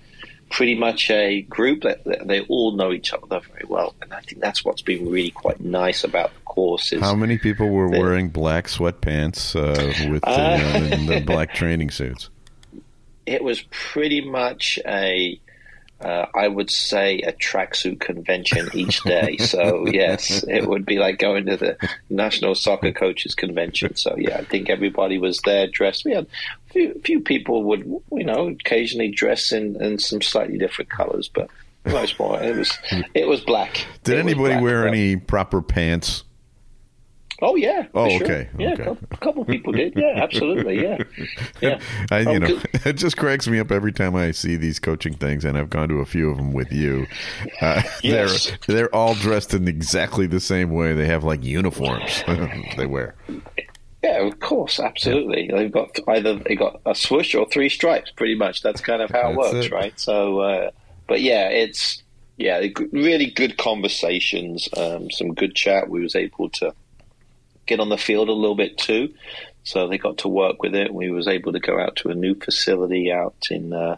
pretty 0.50 0.76
much 0.76 1.10
a 1.10 1.42
group 1.42 1.82
that, 1.82 2.04
that, 2.04 2.28
they 2.28 2.42
all 2.42 2.72
know 2.72 2.92
each 2.92 3.12
other 3.12 3.40
very 3.40 3.64
well, 3.66 3.96
and 4.00 4.12
I 4.12 4.20
think 4.20 4.40
that's 4.40 4.64
what's 4.64 4.82
been 4.82 5.10
really 5.10 5.32
quite 5.32 5.60
nice 5.60 6.04
about 6.04 6.32
the 6.32 6.40
course. 6.42 6.92
How 7.00 7.16
many 7.16 7.38
people 7.38 7.70
were 7.70 7.88
wearing 7.88 8.28
black 8.28 8.68
sweatpants 8.68 9.56
uh, 9.56 10.10
with 10.10 10.22
uh, 10.24 10.58
the 11.06 11.24
black 11.26 11.54
training 11.54 11.90
suits? 11.90 12.28
It 13.24 13.44
was 13.44 13.62
pretty 13.70 14.20
much 14.20 14.80
a 14.84 15.40
uh, 16.04 16.26
I 16.34 16.48
would 16.48 16.70
say 16.70 17.20
a 17.20 17.32
tracksuit 17.32 18.00
convention 18.00 18.68
each 18.74 19.02
day. 19.02 19.36
So 19.52 19.86
yes, 19.86 20.44
it 20.44 20.66
would 20.66 20.86
be 20.86 20.98
like 20.98 21.18
going 21.18 21.46
to 21.46 21.56
the 21.56 21.76
National 22.08 22.54
Soccer 22.54 22.92
Coaches 22.92 23.34
Convention. 23.34 23.96
So 23.96 24.14
yeah, 24.16 24.38
I 24.38 24.44
think 24.44 24.70
everybody 24.70 25.18
was 25.18 25.40
there 25.44 25.66
dressed. 25.66 26.04
We 26.04 26.12
had 26.12 26.24
a 26.24 26.72
few, 26.72 27.00
few 27.04 27.20
people 27.20 27.64
would 27.64 27.80
you 28.12 28.24
know 28.24 28.48
occasionally 28.48 29.10
dress 29.10 29.52
in, 29.52 29.82
in 29.82 29.98
some 29.98 30.22
slightly 30.22 30.58
different 30.58 30.90
colors, 30.90 31.28
but 31.28 31.50
most 31.84 32.16
part 32.16 32.42
it 32.42 32.56
was 32.56 32.78
it 33.14 33.28
was 33.28 33.40
black. 33.40 33.84
Did 34.04 34.16
it 34.16 34.20
anybody 34.20 34.54
black, 34.54 34.62
wear 34.62 34.88
any 34.88 35.16
proper 35.16 35.60
pants? 35.60 36.24
Oh 37.42 37.56
yeah. 37.56 37.88
Oh 37.92 38.08
sure. 38.08 38.22
okay. 38.22 38.48
Yeah, 38.56 38.74
okay. 38.74 38.96
a 39.10 39.16
couple 39.16 39.44
people 39.44 39.72
did. 39.72 39.94
Yeah, 39.96 40.12
absolutely. 40.16 40.80
Yeah. 40.80 40.98
Yeah. 41.60 41.80
I, 42.10 42.20
you 42.20 42.28
oh, 42.30 42.38
know, 42.38 42.60
it 42.84 42.94
just 42.94 43.16
cracks 43.16 43.46
me 43.46 43.60
up 43.60 43.70
every 43.70 43.92
time 43.92 44.16
I 44.16 44.32
see 44.32 44.56
these 44.56 44.80
coaching 44.80 45.14
things, 45.14 45.44
and 45.44 45.56
I've 45.56 45.70
gone 45.70 45.88
to 45.90 46.00
a 46.00 46.04
few 46.04 46.30
of 46.30 46.36
them 46.36 46.52
with 46.52 46.72
you. 46.72 47.06
Uh, 47.60 47.82
yes. 48.02 48.50
They're 48.66 48.76
they're 48.76 48.94
all 48.94 49.14
dressed 49.14 49.54
in 49.54 49.68
exactly 49.68 50.26
the 50.26 50.40
same 50.40 50.70
way. 50.70 50.92
They 50.92 51.06
have 51.06 51.22
like 51.24 51.44
uniforms 51.44 52.24
they 52.76 52.86
wear. 52.86 53.14
Yeah, 54.02 54.26
of 54.26 54.40
course, 54.40 54.80
absolutely. 54.80 55.48
Yeah. 55.48 55.56
They've 55.56 55.72
got 55.72 55.96
either 56.08 56.36
they 56.36 56.56
got 56.56 56.80
a 56.86 56.94
swoosh 56.94 57.34
or 57.34 57.46
three 57.48 57.68
stripes. 57.68 58.10
Pretty 58.10 58.34
much, 58.34 58.62
that's 58.62 58.80
kind 58.80 59.02
of 59.02 59.10
how 59.10 59.30
it 59.30 59.36
works, 59.36 59.66
it. 59.66 59.72
right? 59.72 59.98
So, 59.98 60.40
uh, 60.40 60.70
but 61.06 61.20
yeah, 61.20 61.48
it's 61.48 62.02
yeah, 62.36 62.60
really 62.90 63.30
good 63.30 63.58
conversations, 63.58 64.68
um, 64.76 65.10
some 65.10 65.34
good 65.34 65.54
chat. 65.54 65.88
We 65.88 66.02
was 66.02 66.16
able 66.16 66.48
to 66.50 66.74
get 67.66 67.80
on 67.80 67.88
the 67.88 67.98
field 67.98 68.28
a 68.28 68.32
little 68.32 68.56
bit 68.56 68.78
too. 68.78 69.14
So 69.64 69.86
they 69.86 69.98
got 69.98 70.18
to 70.18 70.28
work 70.28 70.62
with 70.62 70.74
it. 70.74 70.92
We 70.92 71.10
was 71.10 71.28
able 71.28 71.52
to 71.52 71.60
go 71.60 71.78
out 71.78 71.96
to 71.96 72.10
a 72.10 72.14
new 72.14 72.34
facility 72.34 73.12
out 73.12 73.46
in 73.50 73.72
uh, 73.72 73.96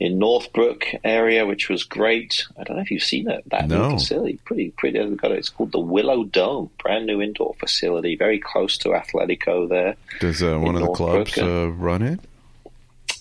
in 0.00 0.18
Northbrook 0.18 0.86
area, 1.04 1.46
which 1.46 1.68
was 1.68 1.84
great. 1.84 2.46
I 2.58 2.64
don't 2.64 2.76
know 2.76 2.82
if 2.82 2.90
you've 2.90 3.02
seen 3.02 3.30
it. 3.30 3.44
That 3.50 3.68
no. 3.68 3.90
new 3.90 3.98
facility, 3.98 4.40
pretty 4.44 4.70
pretty. 4.70 4.98
Got 5.16 5.32
it. 5.32 5.38
It's 5.38 5.48
called 5.48 5.72
the 5.72 5.78
Willow 5.78 6.24
Dome, 6.24 6.70
brand 6.82 7.06
new 7.06 7.20
indoor 7.20 7.54
facility, 7.54 8.16
very 8.16 8.38
close 8.38 8.76
to 8.78 8.90
Athletico. 8.90 9.68
There. 9.68 9.96
Does 10.20 10.42
uh, 10.42 10.58
one 10.58 10.74
of 10.74 10.82
the 10.82 10.92
clubs 10.92 11.38
uh, 11.38 11.70
run 11.70 12.02
it? 12.02 12.20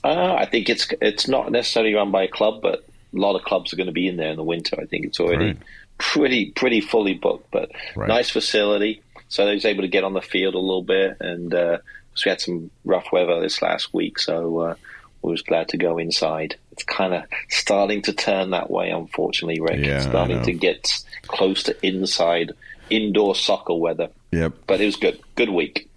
Uh, 0.03 0.35
I 0.35 0.45
think 0.45 0.69
it's 0.69 0.87
it's 1.01 1.27
not 1.27 1.51
necessarily 1.51 1.93
run 1.93 2.11
by 2.11 2.23
a 2.23 2.27
club, 2.27 2.61
but 2.61 2.85
a 3.13 3.17
lot 3.17 3.35
of 3.35 3.43
clubs 3.43 3.73
are 3.73 3.77
going 3.77 3.87
to 3.87 3.93
be 3.93 4.07
in 4.07 4.17
there 4.17 4.29
in 4.29 4.37
the 4.37 4.43
winter. 4.43 4.77
I 4.79 4.85
think 4.85 5.05
it's 5.05 5.19
already 5.19 5.47
right. 5.47 5.57
pretty 5.97 6.51
pretty 6.51 6.81
fully 6.81 7.13
booked, 7.13 7.51
but 7.51 7.71
right. 7.95 8.07
nice 8.07 8.29
facility. 8.29 9.01
So 9.29 9.45
I 9.45 9.53
was 9.53 9.65
able 9.65 9.83
to 9.83 9.87
get 9.87 10.03
on 10.03 10.13
the 10.13 10.21
field 10.21 10.55
a 10.55 10.59
little 10.59 10.83
bit, 10.83 11.17
and 11.19 11.53
uh, 11.53 11.77
we 12.25 12.29
had 12.29 12.41
some 12.41 12.71
rough 12.85 13.11
weather 13.11 13.39
this 13.41 13.61
last 13.61 13.93
week, 13.93 14.19
so 14.19 14.59
uh, 14.59 14.75
we 15.21 15.31
was 15.31 15.41
glad 15.41 15.69
to 15.69 15.77
go 15.77 15.97
inside. 15.97 16.55
It's 16.71 16.83
kind 16.83 17.13
of 17.13 17.23
starting 17.49 18.01
to 18.03 18.13
turn 18.13 18.51
that 18.51 18.69
way, 18.69 18.89
unfortunately, 18.89 19.59
Rick. 19.59 19.85
Yeah, 19.85 19.97
it's 19.97 20.05
starting 20.05 20.41
to 20.43 20.53
get 20.53 20.87
close 21.27 21.63
to 21.63 21.85
inside 21.85 22.51
indoor 22.89 23.35
soccer 23.35 23.73
weather. 23.73 24.09
Yep. 24.31 24.53
But 24.67 24.81
it 24.81 24.85
was 24.85 24.95
good. 24.95 25.19
Good 25.35 25.49
week. 25.49 25.89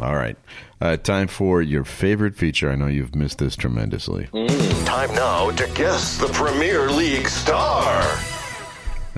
All 0.00 0.14
right. 0.14 0.36
Uh, 0.80 0.96
time 0.96 1.26
for 1.26 1.60
your 1.60 1.84
favorite 1.84 2.36
feature. 2.36 2.70
I 2.70 2.76
know 2.76 2.86
you've 2.86 3.14
missed 3.14 3.38
this 3.38 3.56
tremendously. 3.56 4.28
Mm. 4.32 4.86
Time 4.86 5.12
now 5.14 5.50
to 5.50 5.66
guess 5.74 6.16
the 6.18 6.28
Premier 6.28 6.90
League 6.90 7.28
star. 7.28 8.18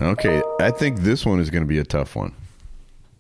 Okay. 0.00 0.42
I 0.60 0.70
think 0.70 1.00
this 1.00 1.26
one 1.26 1.40
is 1.40 1.50
going 1.50 1.62
to 1.62 1.68
be 1.68 1.78
a 1.78 1.84
tough 1.84 2.16
one. 2.16 2.34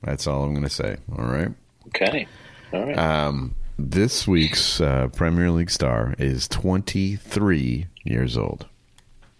That's 0.02 0.26
all 0.26 0.44
I'm 0.44 0.52
going 0.52 0.64
to 0.64 0.70
say. 0.70 0.96
All 1.16 1.24
right. 1.24 1.50
Okay. 1.88 2.26
All 2.72 2.86
right. 2.86 2.98
Um, 2.98 3.54
this 3.78 4.26
week's 4.26 4.80
uh, 4.80 5.08
Premier 5.08 5.50
League 5.50 5.70
star 5.70 6.14
is 6.18 6.48
23 6.48 7.86
years 8.04 8.36
old. 8.36 8.66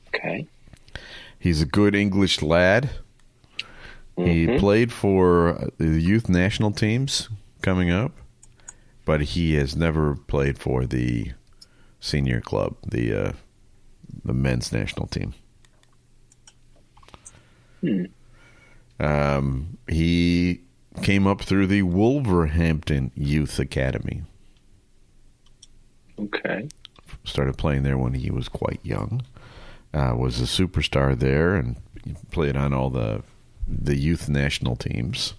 Okay. 0.08 0.46
He's 1.38 1.62
a 1.62 1.66
good 1.66 1.94
English 1.94 2.42
lad. 2.42 2.90
He 4.16 4.46
mm-hmm. 4.46 4.58
played 4.58 4.92
for 4.92 5.70
the 5.78 6.00
youth 6.00 6.28
national 6.28 6.72
teams 6.72 7.28
coming 7.62 7.90
up, 7.90 8.12
but 9.04 9.22
he 9.22 9.54
has 9.54 9.74
never 9.74 10.14
played 10.14 10.58
for 10.58 10.84
the 10.84 11.32
senior 11.98 12.40
club, 12.40 12.76
the 12.86 13.14
uh, 13.14 13.32
the 14.24 14.34
men's 14.34 14.70
national 14.70 15.06
team. 15.06 15.34
Hmm. 17.80 18.04
Um, 19.02 19.78
he 19.88 20.60
came 21.02 21.26
up 21.26 21.42
through 21.42 21.66
the 21.66 21.82
Wolverhampton 21.82 23.10
Youth 23.16 23.58
Academy. 23.58 24.22
Okay. 26.18 26.68
Started 27.24 27.58
playing 27.58 27.82
there 27.82 27.98
when 27.98 28.14
he 28.14 28.30
was 28.30 28.48
quite 28.48 28.78
young. 28.84 29.22
Uh, 29.92 30.14
was 30.16 30.40
a 30.40 30.44
superstar 30.44 31.18
there 31.18 31.56
and 31.56 31.76
played 32.30 32.56
on 32.56 32.72
all 32.72 32.90
the 32.90 33.22
the 33.66 33.96
youth 33.96 34.28
national 34.28 34.76
teams. 34.76 35.34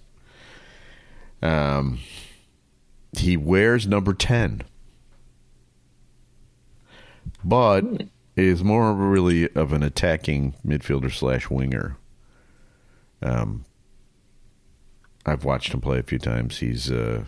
Um, 1.42 2.00
he 3.16 3.36
wears 3.36 3.86
number 3.86 4.12
ten, 4.12 4.62
but 7.42 7.80
hmm. 7.80 7.96
is 8.36 8.62
more 8.62 8.92
really 8.94 9.50
of 9.54 9.72
an 9.72 9.82
attacking 9.82 10.54
midfielder 10.66 11.12
slash 11.12 11.50
winger. 11.50 11.96
Um, 13.24 13.64
I've 15.26 15.44
watched 15.44 15.72
him 15.72 15.80
play 15.80 15.98
a 15.98 16.02
few 16.02 16.18
times. 16.18 16.58
He's 16.58 16.90
uh, 16.90 17.24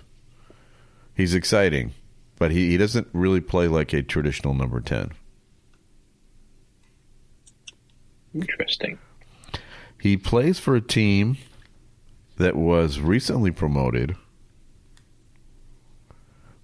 he's 1.15 1.35
exciting, 1.35 1.95
but 2.37 2.51
he, 2.51 2.71
he 2.71 2.77
doesn't 2.77 3.09
really 3.13 3.41
play 3.41 3.67
like 3.67 3.93
a 3.95 4.03
traditional 4.03 4.55
number 4.55 4.81
ten. 4.81 5.13
Interesting. 8.35 8.99
He 9.99 10.19
plays 10.19 10.59
for 10.59 10.77
a 10.77 10.81
team 10.83 11.39
that 12.37 12.55
was 12.55 13.01
recently 13.01 13.51
promoted, 13.51 14.15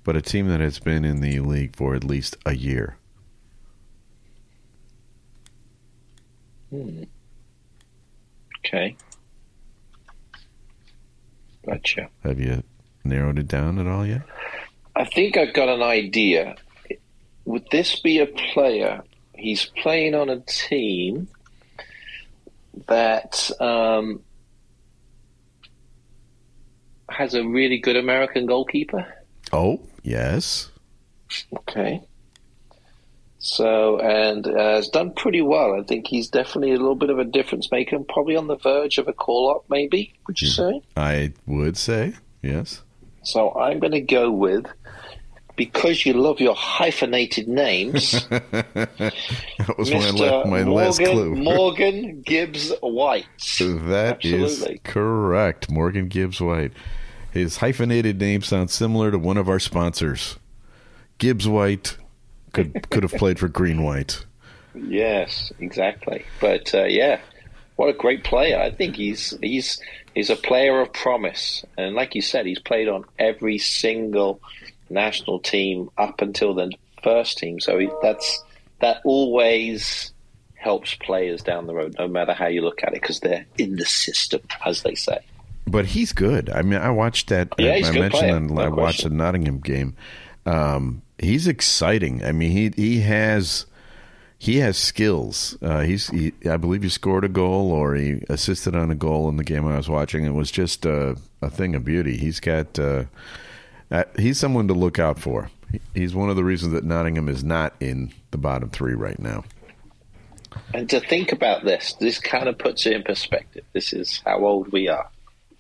but 0.04 0.14
a 0.14 0.20
team 0.20 0.48
that 0.48 0.60
has 0.60 0.78
been 0.78 1.02
in 1.02 1.22
the 1.22 1.40
league 1.40 1.74
for 1.74 1.94
at 1.94 2.04
least 2.04 2.36
a 2.44 2.54
year. 2.54 2.98
Hmm. 6.68 7.04
Okay. 8.58 8.96
Gotcha. 11.66 12.08
Have 12.24 12.40
you 12.40 12.62
narrowed 13.04 13.38
it 13.38 13.48
down 13.48 13.78
at 13.78 13.86
all 13.86 14.06
yet? 14.06 14.22
I 14.94 15.04
think 15.04 15.36
I've 15.36 15.54
got 15.54 15.68
an 15.68 15.82
idea. 15.82 16.56
Would 17.44 17.66
this 17.70 18.00
be 18.00 18.18
a 18.18 18.26
player? 18.26 19.02
He's 19.34 19.64
playing 19.64 20.14
on 20.14 20.28
a 20.28 20.40
team 20.40 21.28
that 22.86 23.50
um, 23.60 24.20
has 27.08 27.34
a 27.34 27.44
really 27.44 27.78
good 27.78 27.96
American 27.96 28.46
goalkeeper. 28.46 29.06
Oh, 29.52 29.80
yes. 30.02 30.70
Okay. 31.56 32.00
So, 33.44 33.98
and 33.98 34.46
uh, 34.46 34.76
has 34.76 34.88
done 34.88 35.12
pretty 35.14 35.42
well. 35.42 35.74
I 35.74 35.82
think 35.82 36.06
he's 36.06 36.28
definitely 36.28 36.70
a 36.70 36.76
little 36.76 36.94
bit 36.94 37.10
of 37.10 37.18
a 37.18 37.24
difference 37.24 37.68
maker, 37.72 37.96
and 37.96 38.06
probably 38.06 38.36
on 38.36 38.46
the 38.46 38.56
verge 38.56 38.98
of 38.98 39.08
a 39.08 39.12
call 39.12 39.50
up, 39.50 39.64
maybe, 39.68 40.14
would 40.28 40.40
you 40.40 40.46
say? 40.46 40.80
I 40.96 41.32
would 41.44 41.76
say, 41.76 42.14
yes. 42.40 42.82
So 43.24 43.52
I'm 43.54 43.80
going 43.80 43.92
to 43.92 44.00
go 44.00 44.30
with, 44.30 44.66
because 45.56 46.06
you 46.06 46.12
love 46.12 46.38
your 46.38 46.54
hyphenated 46.54 47.48
names, 47.48 48.12
that 48.28 49.74
was 49.76 49.90
Mr. 49.90 50.44
my, 50.44 50.60
my 50.60 50.64
Morgan, 50.64 50.72
last 50.72 50.98
clue. 51.00 51.34
Morgan 51.34 52.22
Gibbs 52.22 52.72
White. 52.80 53.26
That 53.58 54.18
Absolutely. 54.24 54.74
is 54.74 54.80
correct. 54.84 55.68
Morgan 55.68 56.06
Gibbs 56.06 56.40
White. 56.40 56.72
His 57.32 57.56
hyphenated 57.56 58.20
name 58.20 58.42
sounds 58.42 58.72
similar 58.72 59.10
to 59.10 59.18
one 59.18 59.36
of 59.36 59.48
our 59.48 59.58
sponsors, 59.58 60.38
Gibbs 61.18 61.48
White 61.48 61.96
could 62.52 62.90
could 62.90 63.02
have 63.02 63.12
played 63.12 63.38
for 63.38 63.48
Green 63.48 63.82
White. 63.82 64.24
Yes, 64.74 65.52
exactly. 65.58 66.24
But 66.40 66.74
uh, 66.74 66.84
yeah, 66.84 67.20
what 67.76 67.88
a 67.88 67.92
great 67.92 68.24
player! 68.24 68.58
I 68.58 68.70
think 68.70 68.96
he's 68.96 69.36
he's 69.42 69.80
he's 70.14 70.30
a 70.30 70.36
player 70.36 70.80
of 70.80 70.92
promise, 70.92 71.64
and 71.76 71.94
like 71.94 72.14
you 72.14 72.22
said, 72.22 72.46
he's 72.46 72.58
played 72.58 72.88
on 72.88 73.04
every 73.18 73.58
single 73.58 74.40
national 74.90 75.40
team 75.40 75.90
up 75.96 76.20
until 76.20 76.54
the 76.54 76.72
first 77.02 77.38
team. 77.38 77.60
So 77.60 77.78
he, 77.78 77.88
that's 78.02 78.42
that 78.80 79.00
always 79.04 80.12
helps 80.54 80.94
players 80.94 81.42
down 81.42 81.66
the 81.66 81.74
road, 81.74 81.96
no 81.98 82.06
matter 82.06 82.32
how 82.32 82.46
you 82.46 82.62
look 82.62 82.82
at 82.82 82.90
it, 82.90 83.00
because 83.00 83.20
they're 83.20 83.46
in 83.58 83.76
the 83.76 83.84
system, 83.84 84.40
as 84.64 84.82
they 84.82 84.94
say. 84.94 85.18
But 85.66 85.86
he's 85.86 86.12
good. 86.12 86.50
I 86.50 86.62
mean, 86.62 86.80
I 86.80 86.90
watched 86.90 87.28
that. 87.28 87.48
Yeah, 87.58 87.72
I, 87.72 87.78
he's 87.78 87.88
I 87.88 87.92
mentioned 87.92 88.10
player, 88.10 88.40
no 88.40 88.62
I 88.62 88.68
watched 88.68 89.04
the 89.04 89.10
Nottingham 89.10 89.60
game. 89.60 89.96
Um, 90.46 91.02
he's 91.22 91.46
exciting. 91.46 92.24
I 92.24 92.32
mean, 92.32 92.50
he 92.50 92.72
he 92.76 93.00
has 93.00 93.66
he 94.38 94.58
has 94.58 94.76
skills. 94.76 95.56
Uh, 95.62 95.80
he's 95.80 96.08
he, 96.08 96.32
I 96.50 96.56
believe 96.56 96.82
he 96.82 96.88
scored 96.88 97.24
a 97.24 97.28
goal 97.28 97.70
or 97.70 97.94
he 97.94 98.22
assisted 98.28 98.74
on 98.74 98.90
a 98.90 98.94
goal 98.94 99.28
in 99.28 99.36
the 99.36 99.44
game 99.44 99.66
I 99.66 99.76
was 99.76 99.88
watching. 99.88 100.24
It 100.24 100.34
was 100.34 100.50
just 100.50 100.84
a, 100.84 101.16
a 101.40 101.48
thing 101.48 101.74
of 101.74 101.84
beauty. 101.84 102.16
He's 102.16 102.40
got 102.40 102.78
uh, 102.78 103.04
uh, 103.90 104.04
he's 104.18 104.38
someone 104.38 104.68
to 104.68 104.74
look 104.74 104.98
out 104.98 105.18
for. 105.18 105.50
He's 105.94 106.14
one 106.14 106.28
of 106.28 106.36
the 106.36 106.44
reasons 106.44 106.72
that 106.72 106.84
Nottingham 106.84 107.28
is 107.28 107.42
not 107.42 107.74
in 107.80 108.12
the 108.30 108.38
bottom 108.38 108.68
three 108.68 108.94
right 108.94 109.18
now. 109.18 109.44
And 110.74 110.90
to 110.90 111.00
think 111.00 111.32
about 111.32 111.64
this, 111.64 111.94
this 111.94 112.18
kind 112.18 112.48
of 112.48 112.58
puts 112.58 112.84
it 112.84 112.92
in 112.92 113.02
perspective. 113.04 113.64
This 113.72 113.92
is 113.92 114.20
how 114.26 114.44
old 114.44 114.70
we 114.70 114.88
are. 114.88 115.08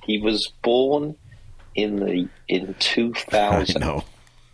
He 0.04 0.18
was 0.18 0.52
born 0.62 1.16
in 1.74 1.96
the 1.96 2.28
in 2.48 2.74
two 2.78 3.14
thousand. 3.14 3.82
I 3.84 3.86
know. 3.86 4.04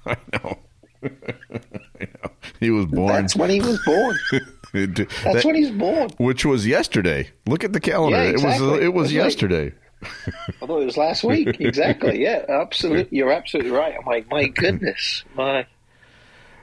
I 0.07 0.17
know. 0.33 0.59
he 2.61 2.71
was 2.71 2.87
born. 2.87 3.13
That's 3.13 3.37
when 3.37 3.51
he 3.51 3.61
was 3.61 3.81
born. 3.85 4.17
That's 4.73 5.25
that, 5.25 5.45
when 5.45 5.55
he's 5.55 5.71
born. 5.71 6.11
Which 6.19 6.45
was 6.45 6.67
yesterday. 6.67 7.31
Look 7.47 7.65
at 7.65 7.73
the 7.73 7.81
calendar. 7.81 8.23
Yeah, 8.23 8.31
exactly. 8.31 8.67
It 8.67 8.71
was 8.71 8.81
it 8.81 8.95
was 8.95 9.13
yesterday. 9.13 9.73
I 10.03 10.67
thought 10.67 10.83
it 10.83 10.87
was 10.87 10.97
last 10.97 11.25
week. 11.25 11.61
Exactly. 11.69 12.23
Yeah, 12.23 12.45
absolutely. 12.49 13.17
You're 13.17 13.33
absolutely 13.33 13.73
right. 13.73 13.95
I'm 13.99 14.07
like, 14.07 14.31
my 14.31 14.47
goodness, 14.49 15.25
my. 15.35 15.67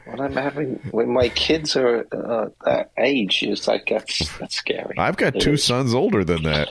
When 0.05 0.21
I'm 0.21 0.33
having 0.33 0.75
when 0.91 1.09
my 1.09 1.29
kids 1.29 1.75
are 1.75 2.05
uh, 2.11 2.49
that 2.63 2.91
age, 2.95 3.41
it's 3.41 3.67
like 3.67 3.87
that's 3.89 4.37
that's 4.37 4.55
scary. 4.55 4.95
I've 4.99 5.17
got 5.17 5.35
it 5.35 5.41
two 5.41 5.53
is. 5.53 5.63
sons 5.63 5.95
older 5.95 6.23
than 6.23 6.43
that. 6.43 6.69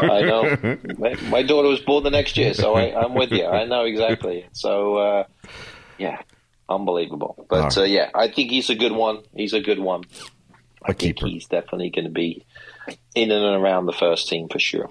I 0.00 0.22
know. 0.22 0.78
My, 0.96 1.14
my, 1.28 1.42
daughter 1.42 1.68
was 1.68 1.80
born 1.80 2.04
the 2.04 2.10
next 2.10 2.38
year, 2.38 2.54
so 2.54 2.74
I, 2.74 3.04
am 3.04 3.12
with 3.12 3.32
you. 3.32 3.44
I 3.44 3.66
know 3.66 3.84
exactly. 3.84 4.46
So, 4.52 4.96
uh, 4.96 5.24
yeah, 5.98 6.22
unbelievable. 6.70 7.46
But 7.48 7.76
right. 7.76 7.78
uh, 7.78 7.82
yeah, 7.82 8.10
I 8.14 8.28
think 8.28 8.50
he's 8.50 8.70
a 8.70 8.74
good 8.74 8.92
one. 8.92 9.22
He's 9.34 9.52
a 9.52 9.60
good 9.60 9.78
one. 9.78 10.04
I 10.82 10.92
think 10.92 11.16
keeper. 11.16 11.26
he's 11.26 11.46
definitely 11.46 11.90
going 11.90 12.06
to 12.06 12.10
be 12.10 12.46
in 13.14 13.30
and 13.30 13.62
around 13.62 13.86
the 13.86 13.92
first 13.92 14.28
team 14.28 14.48
for 14.48 14.58
sure. 14.58 14.88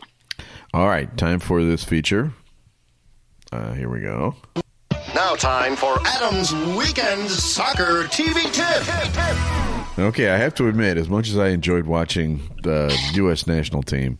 All 0.73 0.87
right, 0.87 1.15
time 1.17 1.39
for 1.39 1.63
this 1.63 1.83
feature. 1.83 2.33
Uh, 3.51 3.73
here 3.73 3.89
we 3.89 4.01
go. 4.01 4.35
Now, 5.15 5.33
time 5.33 5.75
for 5.75 5.97
Adam's 6.05 6.53
Weekend 6.77 7.27
Soccer 7.29 8.03
TV 8.03 8.43
Tip. 8.53 10.05
Okay, 10.05 10.29
I 10.29 10.37
have 10.37 10.53
to 10.55 10.67
admit, 10.67 10.97
as 10.97 11.09
much 11.09 11.29
as 11.29 11.37
I 11.37 11.47
enjoyed 11.49 11.87
watching 11.87 12.41
the 12.61 12.95
U.S. 13.13 13.47
national 13.47 13.81
team, 13.81 14.19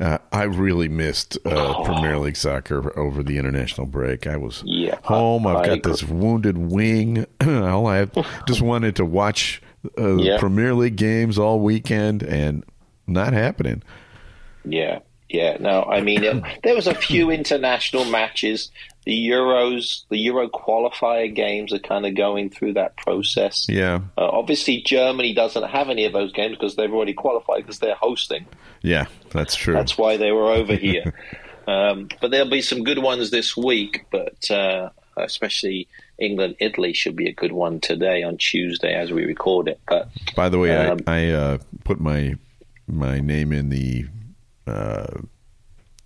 uh, 0.00 0.18
I 0.32 0.44
really 0.44 0.88
missed 0.88 1.38
uh, 1.44 1.74
oh. 1.78 1.84
Premier 1.84 2.18
League 2.18 2.36
soccer 2.36 2.96
over 2.98 3.22
the 3.22 3.38
international 3.38 3.86
break. 3.86 4.26
I 4.26 4.36
was 4.36 4.62
yeah, 4.64 4.98
home. 5.02 5.46
I've 5.46 5.56
I 5.56 5.66
got 5.66 5.78
agree. 5.78 5.92
this 5.92 6.04
wounded 6.04 6.58
wing. 6.58 7.26
all 7.40 7.86
I 7.86 8.04
just 8.46 8.62
wanted 8.62 8.96
to 8.96 9.04
watch 9.04 9.60
uh, 9.98 10.16
yeah. 10.16 10.38
Premier 10.38 10.74
League 10.74 10.96
games 10.96 11.38
all 11.38 11.60
weekend, 11.60 12.22
and 12.22 12.64
not 13.06 13.32
happening. 13.32 13.82
Yeah, 14.64 15.00
yeah. 15.28 15.56
No, 15.60 15.82
I 15.84 16.00
mean 16.00 16.24
it, 16.24 16.42
there 16.62 16.74
was 16.74 16.86
a 16.86 16.94
few 16.94 17.30
international 17.30 18.04
matches. 18.04 18.70
The 19.04 19.28
Euros, 19.28 20.02
the 20.10 20.18
Euro 20.18 20.48
qualifier 20.48 21.34
games 21.34 21.72
are 21.72 21.78
kind 21.78 22.04
of 22.04 22.14
going 22.14 22.50
through 22.50 22.74
that 22.74 22.96
process. 22.96 23.66
Yeah. 23.68 24.00
Uh, 24.18 24.28
obviously, 24.28 24.82
Germany 24.82 25.32
doesn't 25.32 25.62
have 25.62 25.88
any 25.88 26.04
of 26.04 26.12
those 26.12 26.32
games 26.32 26.56
because 26.56 26.76
they've 26.76 26.92
already 26.92 27.14
qualified 27.14 27.62
because 27.62 27.78
they're 27.78 27.94
hosting. 27.94 28.46
Yeah, 28.82 29.06
that's 29.30 29.54
true. 29.54 29.74
That's 29.74 29.96
why 29.96 30.18
they 30.18 30.30
were 30.30 30.50
over 30.50 30.74
here. 30.76 31.14
um, 31.66 32.08
but 32.20 32.30
there'll 32.30 32.50
be 32.50 32.60
some 32.60 32.84
good 32.84 32.98
ones 32.98 33.30
this 33.30 33.56
week. 33.56 34.04
But 34.10 34.50
uh, 34.50 34.90
especially 35.16 35.88
England 36.18 36.56
Italy 36.58 36.92
should 36.92 37.16
be 37.16 37.28
a 37.28 37.32
good 37.32 37.52
one 37.52 37.80
today 37.80 38.22
on 38.22 38.36
Tuesday 38.36 38.94
as 38.94 39.10
we 39.12 39.24
record 39.24 39.68
it. 39.68 39.80
But 39.88 40.08
by 40.36 40.48
the 40.48 40.58
way, 40.58 40.76
um, 40.76 41.00
I, 41.06 41.28
I 41.28 41.30
uh, 41.30 41.58
put 41.84 42.00
my 42.00 42.36
my 42.86 43.20
name 43.20 43.52
in 43.52 43.68
the 43.70 44.06
uh, 44.68 45.20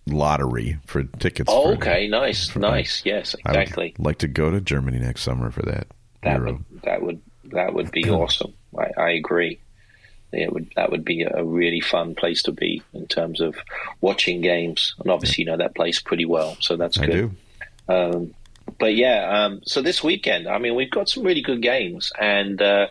lottery 0.06 0.78
for 0.86 1.04
tickets. 1.04 1.50
Oh, 1.52 1.70
for, 1.70 1.74
okay, 1.74 2.08
nice, 2.08 2.48
for, 2.48 2.58
nice. 2.58 3.02
Yes, 3.04 3.34
exactly. 3.34 3.94
like 3.98 4.18
to 4.18 4.28
go 4.28 4.50
to 4.50 4.60
Germany 4.60 4.98
next 4.98 5.22
summer 5.22 5.50
for 5.50 5.62
that. 5.62 5.88
That 6.22 6.38
Euro. 6.38 6.52
would 6.52 6.82
that 6.82 7.02
would 7.02 7.22
that 7.44 7.74
would 7.74 7.90
be 7.90 8.08
awesome. 8.08 8.54
I, 8.78 8.90
I 8.96 9.10
agree. 9.10 9.58
It 10.32 10.52
would 10.52 10.72
that 10.76 10.90
would 10.90 11.04
be 11.04 11.22
a 11.22 11.44
really 11.44 11.80
fun 11.80 12.14
place 12.14 12.42
to 12.44 12.52
be 12.52 12.82
in 12.94 13.06
terms 13.06 13.40
of 13.40 13.56
watching 14.00 14.40
games, 14.40 14.94
and 14.98 15.10
obviously 15.10 15.44
you 15.44 15.50
know 15.50 15.58
that 15.58 15.74
place 15.74 16.00
pretty 16.00 16.24
well, 16.24 16.56
so 16.60 16.76
that's 16.76 16.98
I 16.98 17.06
good. 17.06 17.36
Um, 17.88 18.34
but 18.78 18.94
yeah, 18.94 19.44
um, 19.44 19.60
so 19.64 19.82
this 19.82 20.02
weekend, 20.02 20.48
I 20.48 20.58
mean, 20.58 20.74
we've 20.74 20.90
got 20.90 21.08
some 21.08 21.24
really 21.24 21.42
good 21.42 21.60
games, 21.60 22.12
and 22.18 22.60
uh, 22.62 22.86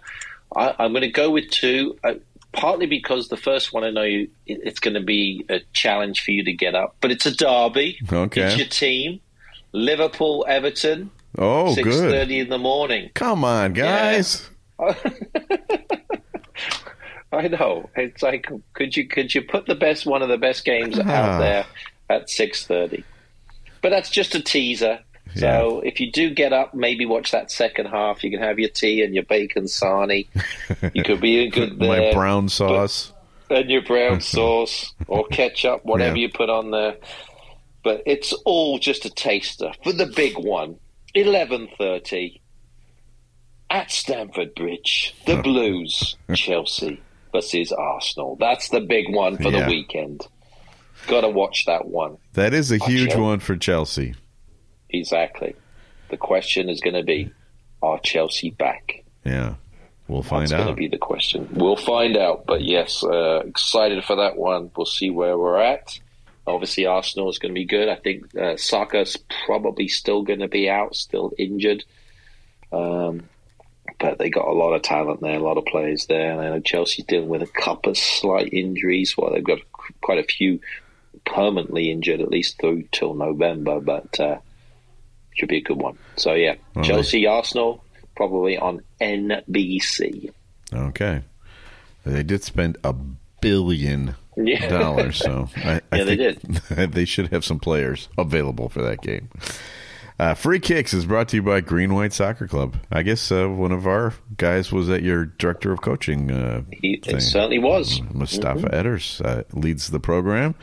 I, 0.56 0.86
am 0.86 0.92
going 0.92 1.02
to 1.02 1.10
go 1.10 1.32
with 1.32 1.50
two. 1.50 1.98
Uh, 2.04 2.16
partly 2.62 2.86
because 2.86 3.28
the 3.28 3.38
first 3.38 3.74
one 3.74 3.84
I 3.84 3.90
know 3.90 4.04
you, 4.04 4.30
it's 4.46 4.80
going 4.80 4.94
to 4.94 5.02
be 5.02 5.44
a 5.50 5.62
challenge 5.74 6.24
for 6.24 6.30
you 6.30 6.44
to 6.44 6.54
get 6.54 6.76
up, 6.76 6.96
but 7.02 7.10
it's 7.10 7.26
a 7.26 7.36
derby. 7.36 7.98
Okay, 8.14 8.44
it's 8.44 8.56
your 8.56 8.68
team, 8.68 9.20
Liverpool, 9.72 10.46
Everton. 10.48 11.10
Oh, 11.40 11.74
six 11.74 11.88
thirty 11.88 12.40
in 12.40 12.50
the 12.50 12.60
morning. 12.60 13.10
Come 13.16 13.44
on, 13.44 13.74
guys. 13.74 14.48
Yeah. 14.80 14.94
I 17.32 17.48
know. 17.48 17.90
It's 17.96 18.22
like 18.22 18.48
could 18.74 18.96
you 18.96 19.08
could 19.08 19.34
you 19.34 19.42
put 19.42 19.66
the 19.66 19.74
best 19.74 20.06
one 20.06 20.22
of 20.22 20.30
the 20.30 20.38
best 20.38 20.64
games 20.64 21.00
ah. 21.00 21.10
out 21.10 21.40
there 21.40 21.66
at 22.12 22.30
six 22.30 22.68
thirty? 22.68 23.04
But 23.82 23.90
that's 23.90 24.12
just 24.12 24.36
a 24.36 24.42
teaser. 24.42 25.00
So 25.36 25.82
yeah. 25.82 25.90
if 25.90 26.00
you 26.00 26.12
do 26.12 26.30
get 26.30 26.52
up, 26.52 26.74
maybe 26.74 27.06
watch 27.06 27.32
that 27.32 27.52
second 27.52 27.88
half. 27.88 28.24
You 28.24 28.32
can 28.32 28.42
have 28.42 28.60
your 28.60 28.70
tea 28.70 29.02
and 29.02 29.14
your 29.14 29.24
bacon 29.24 29.66
sarnie. 29.66 30.28
You 30.94 31.04
could 31.04 31.22
be 31.22 31.40
a 31.40 31.50
good 31.50 31.80
there. 31.80 32.12
My 32.12 32.14
brown 32.14 32.50
sauce. 32.50 33.14
and 33.50 33.70
your 33.70 33.84
brown 33.84 34.20
sauce 34.22 34.94
or 35.08 35.26
ketchup, 35.28 35.86
whatever 35.86 36.18
yeah. 36.18 36.24
you 36.24 36.30
put 36.30 36.50
on 36.50 36.72
there. 36.72 36.98
But 37.84 38.04
it's 38.06 38.34
all 38.46 38.80
just 38.80 39.06
a 39.06 39.10
taster 39.10 39.72
for 39.84 39.94
the 39.94 40.08
big 40.08 40.38
one. 40.38 40.78
Eleven 41.14 41.68
thirty 41.78 42.42
at 43.72 43.90
Stamford 43.90 44.54
Bridge. 44.54 45.16
The 45.26 45.42
Blues, 45.42 46.18
Chelsea 46.36 47.02
versus 47.32 47.72
Arsenal. 47.72 48.36
That's 48.40 48.70
the 48.70 48.82
big 48.82 49.14
one 49.14 49.38
for 49.38 49.50
yeah. 49.50 49.64
the 49.64 49.68
weekend. 49.68 50.28
Got 51.08 51.22
to 51.22 51.30
watch 51.30 51.66
that 51.66 51.88
one. 51.88 52.18
That 52.34 52.54
is 52.54 52.72
a 52.72 52.78
huge 52.78 53.16
one 53.16 53.40
for 53.40 53.56
Chelsea. 53.56 54.14
Exactly. 54.92 55.56
The 56.10 56.18
question 56.18 56.70
is 56.70 56.82
going 56.82 56.96
to 56.96 57.04
be, 57.04 57.32
are 57.82 58.00
Chelsea 58.00 58.52
back? 58.52 59.04
Yeah, 59.24 59.56
we'll 60.08 60.24
find 60.24 60.44
That's 60.44 60.54
out. 60.54 60.58
That's 60.58 60.66
going 60.66 60.76
to 60.76 60.80
be 60.80 60.88
the 60.88 60.98
question. 60.98 61.50
We'll 61.54 61.76
find 61.76 62.18
out. 62.18 62.46
But 62.46 62.62
yes, 62.62 63.04
uh, 63.04 63.42
excited 63.46 64.04
for 64.04 64.18
that 64.18 64.38
one. 64.38 64.72
We'll 64.76 64.86
see 64.86 65.10
where 65.10 65.38
we're 65.38 65.60
at. 65.62 66.00
Obviously, 66.46 66.86
Arsenal 66.86 67.30
is 67.30 67.38
going 67.38 67.54
to 67.54 67.60
be 67.60 67.66
good. 67.66 67.88
I 67.88 67.96
think 67.96 68.36
uh, 68.36 68.58
Saka's 68.58 69.18
probably 69.46 69.88
still 69.88 70.24
going 70.24 70.40
to 70.40 70.48
be 70.48 70.70
out, 70.70 70.96
still 70.96 71.32
injured. 71.38 71.86
Um, 72.72 73.30
but 74.00 74.18
they 74.18 74.30
got 74.30 74.48
a 74.48 74.52
lot 74.52 74.74
of 74.74 74.82
talent 74.82 75.22
there, 75.22 75.38
a 75.38 75.44
lot 75.44 75.58
of 75.58 75.66
players 75.66 76.08
there. 76.08 76.32
And 76.32 76.42
I 76.42 76.50
know 76.50 76.60
Chelsea 76.60 77.04
dealing 77.04 77.30
with 77.30 77.44
a 77.44 77.48
couple 77.48 77.92
of 77.92 77.98
slight 77.98 78.52
injuries. 78.52 79.16
Well, 79.16 79.32
they've 79.32 79.44
got 79.44 79.60
quite 80.02 80.18
a 80.18 80.24
few 80.24 80.60
permanently 81.26 81.92
injured, 81.92 82.22
at 82.22 82.30
least 82.30 82.60
through 82.60 82.86
till 82.92 83.14
November. 83.14 83.80
But 83.80 84.20
uh, 84.20 84.38
should 85.36 85.50
be 85.50 85.58
a 85.58 85.62
good 85.62 85.78
one. 85.78 85.98
So 86.16 86.34
yeah, 86.34 86.56
Chelsea, 86.84 87.28
Arsenal, 87.28 87.84
probably 88.16 88.58
on 88.58 88.82
NBC. 89.00 90.32
Okay, 90.74 91.24
they 92.06 92.24
did 92.24 92.44
spend 92.44 92.78
a 92.84 92.96
billion 93.42 94.16
yeah. 94.38 94.70
dollars, 94.70 95.18
so 95.18 95.50
I, 95.58 95.82
I 95.92 95.98
yeah, 95.98 96.04
they 96.04 96.16
did. 96.16 96.42
they 96.70 97.06
should 97.06 97.30
have 97.30 97.46
some 97.46 97.60
players 97.60 98.10
available 98.18 98.70
for 98.70 98.82
that 98.82 99.02
game. 99.02 99.30
Uh, 100.22 100.36
Free 100.36 100.60
Kicks 100.60 100.94
is 100.94 101.08
brought 101.08 101.30
to 101.30 101.38
you 101.38 101.42
by 101.42 101.62
Green 101.62 101.96
White 101.96 102.14
Soccer 102.14 102.48
Club. 102.48 102.78
I 102.92 103.02
guess 103.02 103.32
uh, 103.32 103.48
one 103.48 103.72
of 103.72 103.88
our 103.88 104.14
guys 104.38 104.72
was 104.72 104.88
at 104.88 105.02
your 105.02 105.26
director 105.26 105.72
of 105.72 105.82
coaching. 105.82 106.30
Uh, 106.30 106.62
he 106.70 107.02
certainly 107.18 107.58
was. 107.58 108.00
Mustafa 108.14 108.60
mm-hmm. 108.60 108.88
Edders 108.88 109.20
uh, 109.26 109.42
leads 109.54 109.90
the 109.90 110.00
program. 110.00 110.54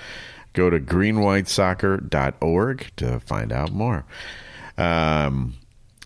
Go 0.53 0.71
to 0.71 0.79
greenwhitesoccer.org 0.79 2.93
to 2.99 3.19
find 3.19 3.53
out 3.53 3.73
more. 3.73 4.05
Um, 4.79 5.55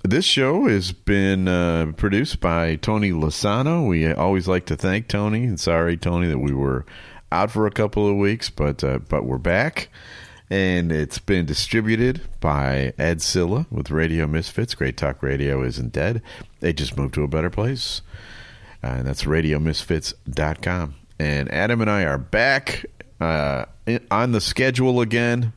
this 0.02 0.24
show 0.24 0.66
has 0.66 0.90
been 0.90 1.46
uh, 1.46 1.92
produced 1.96 2.40
by 2.40 2.76
Tony 2.76 3.12
Lasano. 3.12 3.86
We 3.86 4.12
always 4.12 4.48
like 4.48 4.66
to 4.66 4.76
thank 4.76 5.06
Tony. 5.06 5.44
And 5.44 5.60
sorry, 5.60 5.96
Tony, 5.96 6.26
that 6.26 6.38
we 6.38 6.52
were 6.52 6.84
out 7.30 7.50
for 7.50 7.66
a 7.66 7.70
couple 7.70 8.08
of 8.08 8.16
weeks, 8.16 8.50
but 8.50 8.82
uh, 8.82 8.98
but 8.98 9.24
we're 9.24 9.38
back. 9.38 9.88
And 10.50 10.92
it's 10.92 11.18
been 11.18 11.46
distributed 11.46 12.20
by 12.40 12.92
Ed 12.98 13.22
Silla 13.22 13.66
with 13.70 13.90
Radio 13.90 14.26
Misfits. 14.26 14.74
Great 14.74 14.96
Talk 14.98 15.22
Radio 15.22 15.62
isn't 15.62 15.92
dead. 15.92 16.20
They 16.60 16.74
just 16.74 16.96
moved 16.96 17.14
to 17.14 17.22
a 17.22 17.28
better 17.28 17.48
place. 17.48 18.02
Uh, 18.84 18.88
and 18.88 19.06
that's 19.06 19.24
radiomisfits.com. 19.24 20.94
And 21.18 21.50
Adam 21.50 21.80
and 21.80 21.88
I 21.88 22.02
are 22.02 22.18
back 22.18 22.84
uh, 23.20 23.64
on 24.10 24.32
the 24.32 24.40
schedule 24.40 25.00
again. 25.00 25.52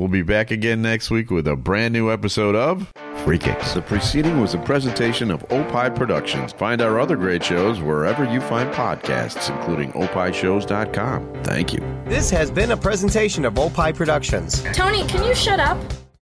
We'll 0.00 0.08
be 0.08 0.22
back 0.22 0.50
again 0.50 0.80
next 0.80 1.10
week 1.10 1.30
with 1.30 1.46
a 1.46 1.56
brand 1.56 1.92
new 1.92 2.10
episode 2.10 2.56
of 2.56 2.90
Free 3.22 3.36
Kicks. 3.36 3.74
The 3.74 3.82
preceding 3.82 4.40
was 4.40 4.54
a 4.54 4.58
presentation 4.58 5.30
of 5.30 5.44
Opie 5.52 5.94
Productions. 5.94 6.54
Find 6.54 6.80
our 6.80 6.98
other 6.98 7.16
great 7.16 7.44
shows 7.44 7.82
wherever 7.82 8.24
you 8.24 8.40
find 8.40 8.72
podcasts, 8.72 9.54
including 9.54 9.92
opieshows.com. 9.92 11.42
Thank 11.44 11.74
you. 11.74 11.80
This 12.06 12.30
has 12.30 12.50
been 12.50 12.70
a 12.70 12.78
presentation 12.78 13.44
of 13.44 13.58
Opie 13.58 13.92
Productions. 13.92 14.62
Tony, 14.72 15.06
can 15.06 15.22
you 15.22 15.34
shut 15.34 15.60
up? 15.60 15.76